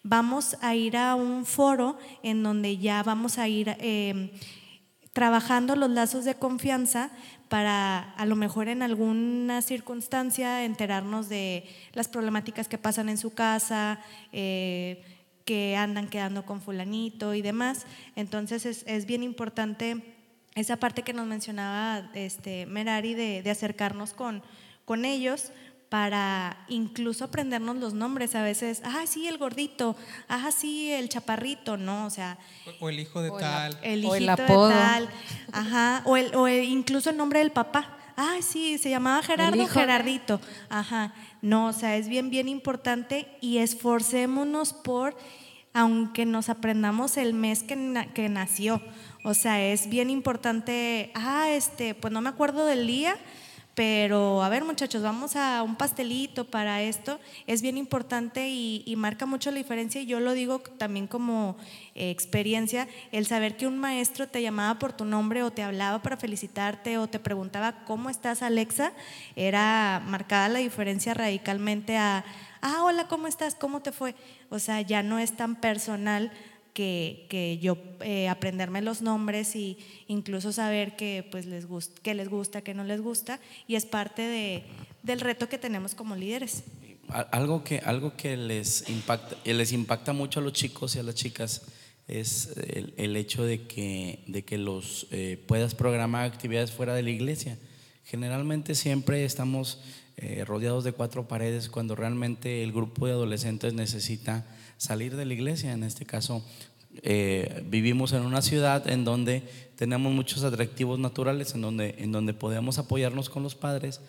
Vamos 0.02 0.58
a 0.60 0.74
ir 0.74 0.98
a 0.98 1.14
un 1.14 1.46
foro 1.46 1.96
en 2.22 2.42
donde 2.42 2.76
ya 2.76 3.02
vamos 3.02 3.38
a 3.38 3.48
ir 3.48 3.74
eh, 3.78 4.32
trabajando 5.14 5.76
los 5.76 5.90
lazos 5.90 6.26
de 6.26 6.34
confianza 6.34 7.10
para 7.52 8.14
a 8.16 8.24
lo 8.24 8.34
mejor 8.34 8.68
en 8.68 8.80
alguna 8.80 9.60
circunstancia 9.60 10.64
enterarnos 10.64 11.28
de 11.28 11.64
las 11.92 12.08
problemáticas 12.08 12.66
que 12.66 12.78
pasan 12.78 13.10
en 13.10 13.18
su 13.18 13.34
casa, 13.34 14.00
eh, 14.32 15.04
que 15.44 15.76
andan 15.76 16.08
quedando 16.08 16.46
con 16.46 16.62
fulanito 16.62 17.34
y 17.34 17.42
demás. 17.42 17.84
Entonces 18.16 18.84
es, 18.86 19.04
bien 19.04 19.22
importante 19.22 20.02
esa 20.54 20.78
parte 20.78 21.02
que 21.02 21.12
nos 21.12 21.26
mencionaba 21.26 22.10
este, 22.14 22.64
Merari 22.64 23.12
de, 23.12 23.50
acercarnos 23.50 24.14
con, 24.14 24.42
con 24.86 25.04
ellos 25.04 25.52
para 25.92 26.56
incluso 26.68 27.22
aprendernos 27.26 27.76
los 27.76 27.92
nombres. 27.92 28.34
A 28.34 28.40
veces, 28.42 28.80
ah, 28.82 29.02
sí, 29.06 29.28
el 29.28 29.36
gordito, 29.36 29.94
ah, 30.26 30.50
sí, 30.50 30.90
el 30.90 31.10
chaparrito, 31.10 31.76
¿no? 31.76 32.06
O 32.06 32.10
sea, 32.10 32.38
O 32.80 32.88
el 32.88 32.98
hijo 32.98 33.20
de 33.20 33.28
O 33.28 33.36
el 33.38 33.44
tal. 33.44 33.78
el 33.82 34.04
O 34.06 34.14
el 34.14 34.22
hijito 34.24 34.36
de 34.36 34.42
apodo. 34.44 34.68
tal, 34.70 35.08
ajá, 35.52 36.00
o, 36.06 36.16
el, 36.16 36.34
o 36.34 36.48
el- 36.48 36.64
incluso 36.64 37.10
el 37.10 37.18
nombre 37.18 37.40
del 37.40 37.50
papá. 37.52 37.98
Ah, 38.16 38.36
sí, 38.40 38.78
se 38.78 38.88
llamaba 38.88 39.22
Gerardo, 39.22 39.66
Gerardito. 39.66 40.40
Ajá. 40.70 41.12
No, 41.42 41.66
o 41.66 41.72
sea, 41.74 41.94
es 41.98 42.08
bien, 42.08 42.30
bien 42.30 42.48
importante 42.48 43.28
y 43.42 43.58
esforcémonos 43.58 44.72
por, 44.72 45.14
aunque 45.74 46.24
nos 46.24 46.48
aprendamos 46.48 47.18
el 47.18 47.34
mes 47.34 47.62
que, 47.62 47.76
na- 47.76 48.06
que 48.14 48.30
nació. 48.30 48.80
O 49.24 49.34
sea, 49.34 49.62
es 49.62 49.90
bien 49.90 50.08
importante, 50.08 51.10
ah, 51.14 51.50
este, 51.50 51.94
pues 51.94 52.14
no 52.14 52.22
me 52.22 52.30
acuerdo 52.30 52.64
del 52.64 52.86
día, 52.86 53.16
pero 53.74 54.42
a 54.42 54.48
ver 54.50 54.64
muchachos, 54.64 55.02
vamos 55.02 55.34
a 55.34 55.62
un 55.62 55.76
pastelito 55.76 56.44
para 56.44 56.82
esto. 56.82 57.18
Es 57.46 57.62
bien 57.62 57.78
importante 57.78 58.48
y, 58.48 58.94
marca 58.96 59.24
mucho 59.24 59.50
la 59.50 59.56
diferencia 59.56 60.00
y 60.00 60.06
yo 60.06 60.20
lo 60.20 60.32
digo 60.34 60.60
también 60.60 61.06
como 61.06 61.56
eh, 61.94 62.10
experiencia, 62.10 62.86
el 63.10 63.26
saber 63.26 63.56
que 63.56 63.66
un 63.66 63.78
maestro 63.78 64.28
te 64.28 64.42
llamaba 64.42 64.78
por 64.78 64.92
tu 64.92 65.04
nombre 65.04 65.42
o 65.42 65.50
te 65.50 65.62
hablaba 65.62 66.02
para 66.02 66.16
felicitarte 66.16 66.98
o 66.98 67.08
te 67.08 67.18
preguntaba 67.18 67.84
cómo 67.84 68.10
estás 68.10 68.42
Alexa, 68.42 68.92
era 69.34 70.02
marcada 70.06 70.48
la 70.48 70.58
diferencia 70.58 71.14
radicalmente 71.14 71.96
a, 71.96 72.24
ah, 72.60 72.84
hola, 72.84 73.08
¿cómo 73.08 73.26
estás? 73.26 73.54
¿Cómo 73.54 73.80
te 73.80 73.90
fue? 73.90 74.14
O 74.50 74.58
sea, 74.58 74.82
ya 74.82 75.02
no 75.02 75.18
es 75.18 75.34
tan 75.34 75.56
personal 75.56 76.30
que, 76.72 77.26
que 77.28 77.58
yo 77.58 77.76
eh, 78.00 78.28
aprenderme 78.28 78.82
los 78.82 79.02
nombres 79.02 79.56
y 79.56 79.78
incluso 80.08 80.52
saber 80.52 80.96
que 80.96 81.26
pues 81.30 81.46
les 81.46 81.66
gusta, 81.66 82.00
que 82.02 82.14
les 82.14 82.28
gusta, 82.28 82.62
que 82.62 82.74
no 82.74 82.84
les 82.84 83.00
gusta 83.00 83.40
y 83.66 83.76
es 83.76 83.86
parte 83.86 84.22
de, 84.22 84.64
del 85.02 85.20
reto 85.20 85.48
que 85.48 85.58
tenemos 85.58 85.94
como 85.94 86.16
líderes. 86.16 86.64
Algo 87.08 87.62
que, 87.62 87.78
algo 87.78 88.16
que 88.16 88.36
les, 88.36 88.88
impacta, 88.88 89.36
eh, 89.44 89.54
les 89.54 89.72
impacta 89.72 90.12
mucho 90.12 90.40
a 90.40 90.42
los 90.42 90.52
chicos 90.52 90.96
y 90.96 90.98
a 90.98 91.02
las 91.02 91.14
chicas 91.14 91.62
es 92.08 92.54
el, 92.56 92.94
el 92.96 93.16
hecho 93.16 93.44
de 93.44 93.66
que, 93.66 94.24
de 94.26 94.44
que 94.44 94.58
los 94.58 95.06
eh, 95.10 95.42
puedas 95.46 95.74
programar 95.74 96.24
actividades 96.24 96.72
fuera 96.72 96.94
de 96.94 97.02
la 97.02 97.10
iglesia. 97.10 97.58
Generalmente 98.04 98.74
siempre 98.74 99.24
estamos 99.24 99.80
eh, 100.16 100.44
rodeados 100.44 100.84
de 100.84 100.92
cuatro 100.92 101.26
paredes 101.28 101.68
cuando 101.68 101.94
realmente 101.96 102.62
el 102.62 102.72
grupo 102.72 103.06
de 103.06 103.12
adolescentes 103.12 103.74
necesita 103.74 104.46
salir 104.82 105.16
de 105.16 105.24
la 105.24 105.34
iglesia. 105.34 105.72
En 105.72 105.84
este 105.84 106.04
caso, 106.04 106.44
eh, 107.02 107.64
vivimos 107.70 108.12
en 108.12 108.22
una 108.22 108.42
ciudad 108.42 108.88
en 108.88 109.04
donde 109.04 109.42
tenemos 109.76 110.12
muchos 110.12 110.42
atractivos 110.44 110.98
naturales, 110.98 111.54
en 111.54 111.60
donde, 111.62 111.94
en 111.98 112.10
donde 112.12 112.34
podemos 112.34 112.78
apoyarnos 112.78 113.30
con 113.30 113.42
los 113.42 113.54
padres. 113.54 114.00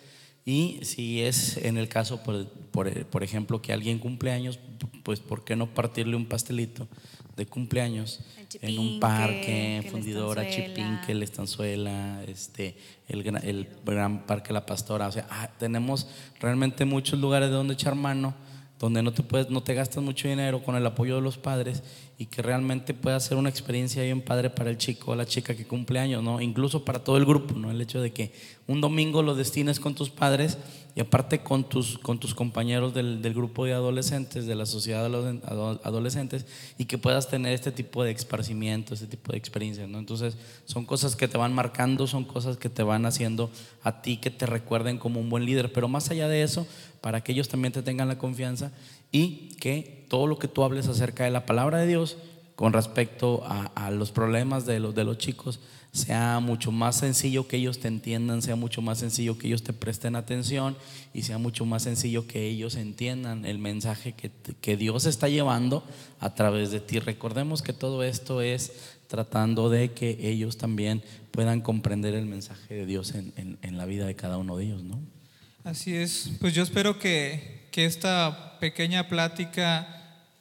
Y 0.46 0.80
si 0.82 1.22
es 1.22 1.56
en 1.56 1.78
el 1.78 1.88
caso, 1.88 2.22
por, 2.22 2.46
por, 2.72 2.90
por 3.06 3.22
ejemplo, 3.22 3.62
que 3.62 3.72
alguien 3.72 3.98
cumple 3.98 4.30
años, 4.32 4.58
pues 5.02 5.20
¿por 5.20 5.44
qué 5.44 5.56
no 5.56 5.66
partirle 5.72 6.16
un 6.16 6.26
pastelito 6.26 6.86
de 7.36 7.46
cumpleaños 7.46 8.20
El 8.60 8.74
en 8.74 8.78
un 8.78 9.00
parque, 9.00 9.80
que 9.82 9.90
fundidora, 9.90 10.48
chipinque, 10.50 11.14
la 11.14 11.24
estanzuela, 11.24 12.22
este, 12.28 12.76
el, 13.08 13.22
gran- 13.22 13.44
el 13.44 13.66
gran 13.86 14.26
parque 14.26 14.52
La 14.52 14.66
Pastora? 14.66 15.08
O 15.08 15.12
sea, 15.12 15.26
ah, 15.30 15.50
tenemos 15.58 16.08
realmente 16.40 16.84
muchos 16.84 17.18
lugares 17.18 17.48
de 17.48 17.54
donde 17.54 17.72
echar 17.74 17.94
mano 17.94 18.34
donde 18.84 19.02
no 19.02 19.12
te 19.12 19.22
puedes, 19.22 19.50
no 19.50 19.62
te 19.62 19.74
gastas 19.74 20.02
mucho 20.02 20.28
dinero 20.28 20.62
con 20.62 20.76
el 20.76 20.86
apoyo 20.86 21.16
de 21.16 21.22
los 21.22 21.36
padres 21.38 21.82
y 22.18 22.26
que 22.26 22.42
realmente 22.42 22.94
pueda 22.94 23.18
ser 23.18 23.36
una 23.36 23.48
experiencia 23.48 24.02
bien 24.02 24.20
padre 24.20 24.48
para 24.50 24.70
el 24.70 24.78
chico 24.78 25.10
o 25.12 25.14
la 25.16 25.26
chica 25.26 25.56
que 25.56 25.66
cumple 25.66 25.98
años, 25.98 26.22
¿no? 26.22 26.40
Incluso 26.40 26.84
para 26.84 27.02
todo 27.02 27.16
el 27.16 27.24
grupo, 27.24 27.54
¿no? 27.54 27.70
El 27.70 27.80
hecho 27.80 28.00
de 28.00 28.12
que 28.12 28.32
un 28.66 28.80
domingo 28.80 29.22
lo 29.22 29.34
destines 29.34 29.80
con 29.80 29.94
tus 29.94 30.10
padres 30.10 30.56
y 30.96 31.00
aparte 31.00 31.40
con 31.40 31.64
tus, 31.68 31.98
con 31.98 32.20
tus 32.20 32.34
compañeros 32.34 32.94
del, 32.94 33.20
del 33.20 33.34
grupo 33.34 33.64
de 33.64 33.72
adolescentes, 33.72 34.46
de 34.46 34.54
la 34.54 34.64
sociedad 34.64 35.02
de 35.02 35.08
los 35.08 35.24
ado- 35.44 35.80
adolescentes 35.82 36.46
y 36.78 36.84
que 36.84 36.96
puedas 36.98 37.28
tener 37.28 37.52
este 37.52 37.72
tipo 37.72 38.04
de 38.04 38.12
esparcimiento, 38.12 38.94
este 38.94 39.08
tipo 39.08 39.32
de 39.32 39.38
experiencias, 39.38 39.88
¿no? 39.88 39.98
Entonces 39.98 40.36
son 40.66 40.84
cosas 40.86 41.16
que 41.16 41.26
te 41.26 41.36
van 41.36 41.52
marcando, 41.52 42.06
son 42.06 42.24
cosas 42.24 42.58
que 42.58 42.68
te 42.68 42.84
van 42.84 43.06
haciendo 43.06 43.50
a 43.82 44.02
ti 44.02 44.18
que 44.18 44.30
te 44.30 44.46
recuerden 44.46 44.98
como 44.98 45.18
un 45.20 45.30
buen 45.30 45.44
líder, 45.44 45.72
pero 45.72 45.88
más 45.88 46.10
allá 46.10 46.28
de 46.28 46.42
eso, 46.44 46.64
para 47.04 47.20
que 47.22 47.32
ellos 47.32 47.48
también 47.50 47.70
te 47.74 47.82
tengan 47.82 48.08
la 48.08 48.16
confianza 48.16 48.72
y 49.12 49.50
que 49.60 50.06
todo 50.08 50.26
lo 50.26 50.38
que 50.38 50.48
tú 50.48 50.64
hables 50.64 50.88
acerca 50.88 51.24
de 51.24 51.30
la 51.30 51.44
palabra 51.44 51.76
de 51.78 51.86
Dios 51.86 52.16
con 52.56 52.72
respecto 52.72 53.42
a, 53.44 53.90
los 53.90 54.10
problemas 54.10 54.64
de 54.64 54.80
los, 54.80 54.94
de 54.94 55.04
los 55.04 55.18
chicos 55.18 55.60
sea 55.92 56.40
mucho 56.40 56.72
más 56.72 56.96
sencillo 56.96 57.46
que 57.46 57.58
ellos 57.58 57.78
te 57.78 57.88
entiendan, 57.88 58.40
sea 58.40 58.56
mucho 58.56 58.80
más 58.80 58.98
sencillo 59.00 59.36
que 59.36 59.48
ellos 59.48 59.62
te 59.62 59.74
presten 59.74 60.16
atención 60.16 60.78
y 61.12 61.24
sea 61.24 61.36
mucho 61.36 61.66
más 61.66 61.82
sencillo 61.82 62.26
que 62.26 62.48
ellos 62.48 62.74
entiendan 62.76 63.44
el 63.44 63.58
mensaje 63.58 64.12
que, 64.14 64.30
que 64.62 64.76
Dios 64.78 65.04
está 65.04 65.28
llevando 65.28 65.84
a 66.20 66.34
través 66.34 66.70
de 66.70 66.80
ti. 66.80 67.00
Recordemos 67.00 67.60
que 67.60 67.74
todo 67.74 68.02
esto 68.02 68.40
es 68.40 68.72
tratando 69.08 69.68
de 69.68 69.92
que 69.92 70.16
ellos 70.22 70.56
también 70.56 71.02
puedan 71.32 71.60
comprender 71.60 72.14
el 72.14 72.24
mensaje 72.24 72.72
de 72.74 72.86
Dios 72.86 73.14
en, 73.14 73.34
en- 73.36 73.58
en 73.60 73.76
la 73.76 73.84
vida 73.84 74.06
de 74.06 74.16
cada 74.16 74.38
uno 74.38 74.56
de 74.56 74.64
ellos, 74.64 74.82
¿no? 74.82 74.98
Así 75.64 75.96
es, 75.96 76.30
pues 76.40 76.54
yo 76.54 76.62
espero 76.62 76.98
que, 76.98 77.68
que 77.72 77.86
esta 77.86 78.58
pequeña 78.60 79.08
plática 79.08 79.88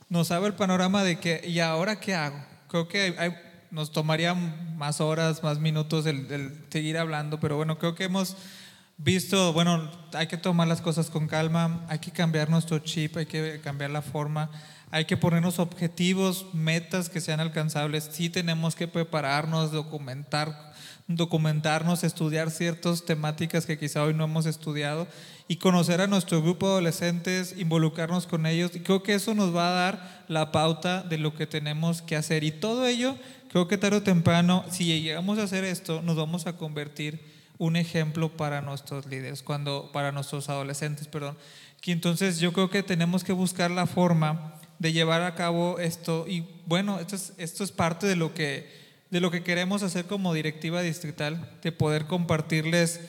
nos 0.09 0.31
abra 0.31 0.47
el 0.47 0.53
panorama 0.55 1.03
de 1.03 1.17
que, 1.19 1.41
¿y 1.47 1.59
ahora 1.59 1.99
qué 1.99 2.13
hago? 2.13 2.43
Creo 2.67 2.87
que 2.87 3.15
hay- 3.17 3.33
nos 3.71 3.91
tomaría 3.91 4.33
más 4.33 5.01
horas, 5.01 5.41
más 5.41 5.59
minutos 5.59 6.05
el, 6.05 6.29
el 6.31 6.65
seguir 6.69 6.97
hablando, 6.97 7.39
pero 7.39 7.55
bueno, 7.55 7.79
creo 7.79 7.95
que 7.95 8.03
hemos 8.03 8.35
visto, 8.97 9.53
bueno, 9.53 9.89
hay 10.13 10.27
que 10.27 10.37
tomar 10.37 10.67
las 10.67 10.81
cosas 10.81 11.09
con 11.09 11.27
calma, 11.27 11.83
hay 11.87 11.99
que 11.99 12.11
cambiar 12.11 12.49
nuestro 12.49 12.79
chip, 12.79 13.17
hay 13.17 13.25
que 13.25 13.61
cambiar 13.63 13.89
la 13.89 14.01
forma, 14.03 14.51
hay 14.91 15.05
que 15.05 15.17
ponernos 15.17 15.57
objetivos, 15.57 16.53
metas 16.53 17.09
que 17.09 17.19
sean 17.21 17.39
alcanzables, 17.39 18.09
sí 18.11 18.29
tenemos 18.29 18.75
que 18.75 18.87
prepararnos, 18.87 19.71
documentar 19.71 20.72
documentarnos, 21.07 22.03
estudiar 22.03 22.49
ciertas 22.49 23.05
temáticas 23.05 23.65
que 23.65 23.77
quizá 23.77 24.03
hoy 24.03 24.13
no 24.13 24.23
hemos 24.23 24.45
estudiado 24.45 25.07
y 25.47 25.57
conocer 25.57 26.01
a 26.01 26.07
nuestro 26.07 26.41
grupo 26.41 26.67
de 26.67 26.73
adolescentes, 26.73 27.55
involucrarnos 27.57 28.27
con 28.27 28.45
ellos. 28.45 28.71
Y 28.75 28.79
creo 28.79 29.03
que 29.03 29.13
eso 29.13 29.33
nos 29.33 29.55
va 29.55 29.67
a 29.67 29.71
dar 29.71 30.25
la 30.27 30.51
pauta 30.51 31.03
de 31.03 31.17
lo 31.17 31.35
que 31.35 31.47
tenemos 31.47 32.01
que 32.01 32.15
hacer. 32.15 32.43
Y 32.43 32.51
todo 32.51 32.85
ello, 32.85 33.17
creo 33.49 33.67
que 33.67 33.77
tarde 33.77 33.97
o 33.97 34.03
temprano, 34.03 34.63
si 34.69 34.85
llegamos 34.85 35.37
a 35.37 35.43
hacer 35.43 35.65
esto, 35.65 36.01
nos 36.01 36.15
vamos 36.15 36.47
a 36.47 36.55
convertir 36.55 37.19
un 37.57 37.75
ejemplo 37.75 38.35
para 38.35 38.61
nuestros 38.61 39.05
líderes, 39.05 39.43
cuando, 39.43 39.91
para 39.91 40.11
nuestros 40.11 40.49
adolescentes, 40.49 41.07
perdón. 41.07 41.37
Que 41.81 41.91
entonces 41.91 42.39
yo 42.39 42.53
creo 42.53 42.69
que 42.69 42.81
tenemos 42.81 43.23
que 43.23 43.33
buscar 43.33 43.69
la 43.69 43.85
forma 43.85 44.55
de 44.79 44.93
llevar 44.93 45.21
a 45.21 45.35
cabo 45.35 45.79
esto. 45.79 46.25
Y 46.27 46.45
bueno, 46.65 46.99
esto 46.99 47.15
es, 47.17 47.33
esto 47.37 47.63
es 47.63 47.71
parte 47.71 48.07
de 48.07 48.15
lo 48.15 48.33
que 48.33 48.82
de 49.13 49.21
lo 49.21 49.29
que 49.29 49.43
queremos 49.43 49.83
hacer 49.83 50.05
como 50.05 50.33
directiva 50.33 50.81
distrital, 50.81 51.47
de 51.61 51.71
poder 51.71 52.07
compartirles 52.07 52.99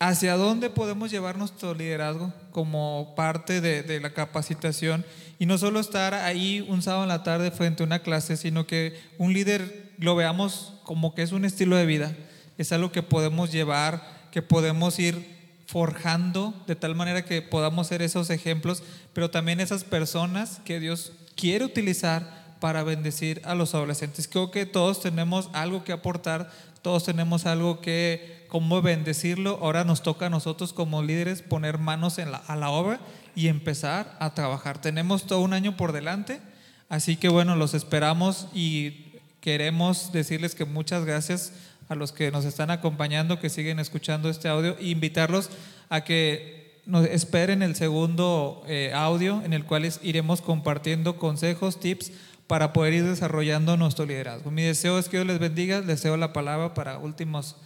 hacia 0.00 0.36
dónde 0.36 0.70
podemos 0.70 1.12
llevar 1.12 1.38
nuestro 1.38 1.72
liderazgo 1.72 2.34
como 2.50 3.14
parte 3.16 3.60
de, 3.60 3.84
de, 3.84 4.00
la 4.00 4.12
capacitación. 4.12 5.04
Y 5.38 5.46
no 5.46 5.56
solo 5.56 5.78
estar 5.78 6.14
ahí 6.14 6.66
un 6.68 6.82
sábado 6.82 7.04
en 7.04 7.10
la 7.10 7.22
tarde 7.22 7.52
frente 7.52 7.84
a 7.84 7.86
una 7.86 8.00
clase, 8.00 8.36
sino 8.36 8.66
que 8.66 9.00
un 9.18 9.32
líder 9.32 9.92
lo 9.98 10.16
veamos 10.16 10.74
como 10.82 11.14
que 11.14 11.22
es 11.22 11.30
un 11.30 11.44
estilo 11.44 11.76
de 11.76 11.86
vida, 11.86 12.16
es 12.58 12.72
algo 12.72 12.90
que 12.90 13.04
podemos 13.04 13.52
llevar, 13.52 14.02
que 14.32 14.42
podemos 14.42 14.98
ir 14.98 15.38
forjando 15.68 16.60
de 16.66 16.74
tal 16.74 16.96
manera 16.96 17.24
que 17.24 17.40
podamos 17.40 17.86
ser 17.86 18.02
esos 18.02 18.30
ejemplos, 18.30 18.82
pero 19.12 19.30
también 19.30 19.60
esas 19.60 19.84
personas 19.84 20.60
que 20.64 20.80
Dios 20.80 21.12
quiere 21.36 21.64
utilizar 21.64 22.37
para 22.60 22.82
bendecir 22.82 23.40
a 23.44 23.54
los 23.54 23.74
adolescentes. 23.74 24.28
Creo 24.28 24.50
que 24.50 24.66
todos 24.66 25.00
tenemos 25.00 25.50
algo 25.52 25.84
que 25.84 25.92
aportar, 25.92 26.50
todos 26.82 27.04
tenemos 27.04 27.46
algo 27.46 27.80
que, 27.80 28.44
como 28.48 28.82
bendecirlo, 28.82 29.58
ahora 29.62 29.84
nos 29.84 30.02
toca 30.02 30.26
a 30.26 30.30
nosotros 30.30 30.72
como 30.72 31.02
líderes 31.02 31.42
poner 31.42 31.78
manos 31.78 32.18
a 32.18 32.56
la 32.56 32.70
obra 32.70 33.00
y 33.34 33.48
empezar 33.48 34.16
a 34.20 34.34
trabajar. 34.34 34.80
Tenemos 34.80 35.26
todo 35.26 35.40
un 35.40 35.52
año 35.52 35.76
por 35.76 35.92
delante, 35.92 36.40
así 36.88 37.16
que 37.16 37.28
bueno, 37.28 37.56
los 37.56 37.74
esperamos 37.74 38.48
y 38.54 39.12
queremos 39.40 40.12
decirles 40.12 40.54
que 40.54 40.64
muchas 40.64 41.04
gracias 41.04 41.52
a 41.88 41.94
los 41.94 42.12
que 42.12 42.30
nos 42.30 42.44
están 42.44 42.70
acompañando, 42.70 43.40
que 43.40 43.48
siguen 43.48 43.78
escuchando 43.78 44.28
este 44.28 44.48
audio, 44.48 44.76
e 44.78 44.88
invitarlos 44.88 45.50
a 45.88 46.02
que 46.04 46.58
nos 46.88 47.06
esperen 47.06 47.62
el 47.62 47.76
segundo 47.76 48.62
eh, 48.66 48.92
audio 48.94 49.42
en 49.44 49.52
el 49.52 49.64
cual 49.64 49.90
iremos 50.02 50.40
compartiendo 50.40 51.18
consejos, 51.18 51.80
tips, 51.80 52.12
para 52.48 52.72
poder 52.72 52.94
ir 52.94 53.04
desarrollando 53.04 53.76
nuestro 53.76 54.06
liderazgo. 54.06 54.50
Mi 54.50 54.62
deseo 54.62 54.98
es 54.98 55.08
que 55.08 55.18
Dios 55.18 55.26
les 55.26 55.38
bendiga, 55.38 55.78
les 55.78 55.86
deseo 55.86 56.16
la 56.16 56.32
palabra 56.32 56.74
para 56.74 56.98
últimos 56.98 57.56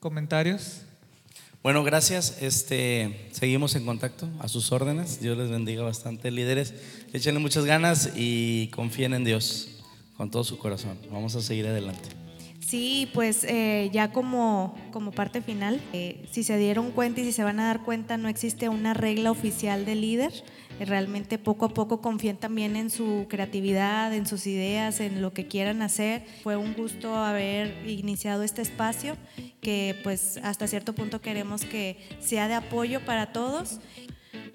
comentarios. 0.00 0.82
Bueno, 1.62 1.84
gracias. 1.84 2.42
Este, 2.42 3.28
seguimos 3.30 3.76
en 3.76 3.86
contacto 3.86 4.28
a 4.40 4.48
sus 4.48 4.72
órdenes. 4.72 5.20
Dios 5.20 5.38
les 5.38 5.48
bendiga 5.48 5.84
bastante, 5.84 6.32
líderes. 6.32 6.74
Échenle 7.12 7.38
muchas 7.38 7.64
ganas 7.64 8.10
y 8.16 8.66
confíen 8.74 9.14
en 9.14 9.24
Dios 9.24 9.68
con 10.16 10.28
todo 10.28 10.42
su 10.42 10.58
corazón. 10.58 10.98
Vamos 11.12 11.36
a 11.36 11.40
seguir 11.40 11.68
adelante. 11.68 12.08
Sí, 12.72 13.08
pues 13.14 13.44
eh, 13.44 13.90
ya 13.92 14.12
como, 14.12 14.74
como 14.92 15.12
parte 15.12 15.40
final, 15.40 15.80
eh, 15.92 16.24
si 16.32 16.42
se 16.42 16.56
dieron 16.56 16.90
cuenta 16.90 17.20
y 17.20 17.24
si 17.24 17.32
se 17.32 17.44
van 17.44 17.60
a 17.60 17.66
dar 17.66 17.84
cuenta, 17.84 18.16
no 18.16 18.28
existe 18.28 18.68
una 18.68 18.92
regla 18.92 19.30
oficial 19.30 19.84
de 19.84 19.94
líder. 19.94 20.32
Eh, 20.82 20.84
realmente 20.84 21.38
poco 21.38 21.66
a 21.66 21.68
poco 21.68 22.00
confían 22.00 22.36
también 22.36 22.74
en 22.76 22.90
su 22.90 23.26
creatividad, 23.28 24.12
en 24.12 24.26
sus 24.26 24.46
ideas, 24.46 25.00
en 25.00 25.22
lo 25.22 25.32
que 25.32 25.46
quieran 25.46 25.80
hacer. 25.80 26.24
Fue 26.42 26.56
un 26.56 26.74
gusto 26.74 27.14
haber 27.14 27.88
iniciado 27.88 28.42
este 28.42 28.62
espacio 28.62 29.16
que 29.60 30.00
pues 30.02 30.40
hasta 30.42 30.66
cierto 30.66 30.92
punto 30.92 31.20
queremos 31.20 31.64
que 31.64 31.98
sea 32.20 32.48
de 32.48 32.54
apoyo 32.54 33.04
para 33.04 33.32
todos. 33.32 33.78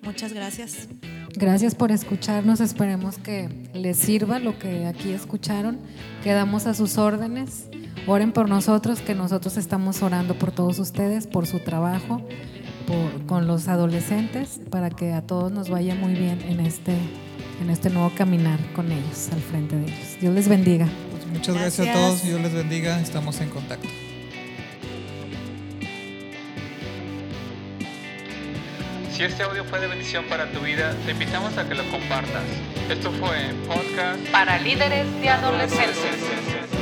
Muchas 0.03 0.33
gracias. 0.33 0.89
Gracias 1.35 1.75
por 1.75 1.91
escucharnos, 1.91 2.59
esperemos 2.59 3.17
que 3.17 3.49
les 3.73 3.97
sirva 3.97 4.39
lo 4.39 4.59
que 4.59 4.85
aquí 4.85 5.11
escucharon. 5.11 5.79
Quedamos 6.23 6.65
a 6.65 6.73
sus 6.73 6.97
órdenes. 6.97 7.69
Oren 8.05 8.31
por 8.31 8.49
nosotros, 8.49 9.01
que 9.01 9.15
nosotros 9.15 9.57
estamos 9.57 10.01
orando 10.01 10.37
por 10.37 10.51
todos 10.51 10.79
ustedes, 10.79 11.27
por 11.27 11.45
su 11.45 11.59
trabajo, 11.59 12.21
por- 12.87 13.25
con 13.27 13.45
los 13.45 13.67
adolescentes, 13.67 14.59
para 14.71 14.89
que 14.89 15.13
a 15.13 15.21
todos 15.21 15.51
nos 15.51 15.69
vaya 15.69 15.93
muy 15.93 16.13
bien 16.13 16.41
en 16.47 16.59
este, 16.61 16.93
en 17.61 17.69
este 17.69 17.89
nuevo 17.91 18.11
caminar 18.17 18.57
con 18.73 18.91
ellos, 18.91 19.29
al 19.31 19.41
frente 19.41 19.75
de 19.75 19.83
ellos. 19.85 20.17
Dios 20.19 20.33
les 20.33 20.47
bendiga. 20.47 20.87
Pues 21.11 21.27
muchas 21.27 21.53
gracias. 21.55 21.85
Gracias. 21.85 21.95
a 21.95 21.99
todos, 21.99 22.23
Dios 22.23 22.41
les 22.41 22.53
bendiga, 22.53 22.99
estamos 23.01 23.39
en 23.41 23.49
contacto. 23.49 23.87
Si 29.11 29.23
este 29.23 29.41
audio 29.43 29.63
fue 29.65 29.79
de 29.79 29.87
bendición 29.87 30.25
para 30.29 30.51
tu 30.51 30.59
vida, 30.59 30.93
te 31.05 31.11
invitamos 31.11 31.57
a 31.57 31.67
que 31.67 31.73
lo 31.73 31.83
compartas. 31.89 32.43
Esto 32.89 33.11
fue 33.13 33.35
Podcast 33.67 34.19
Para 34.31 34.59
líderes 34.59 35.07
de 35.21 35.29
adolescentes. 35.29 36.76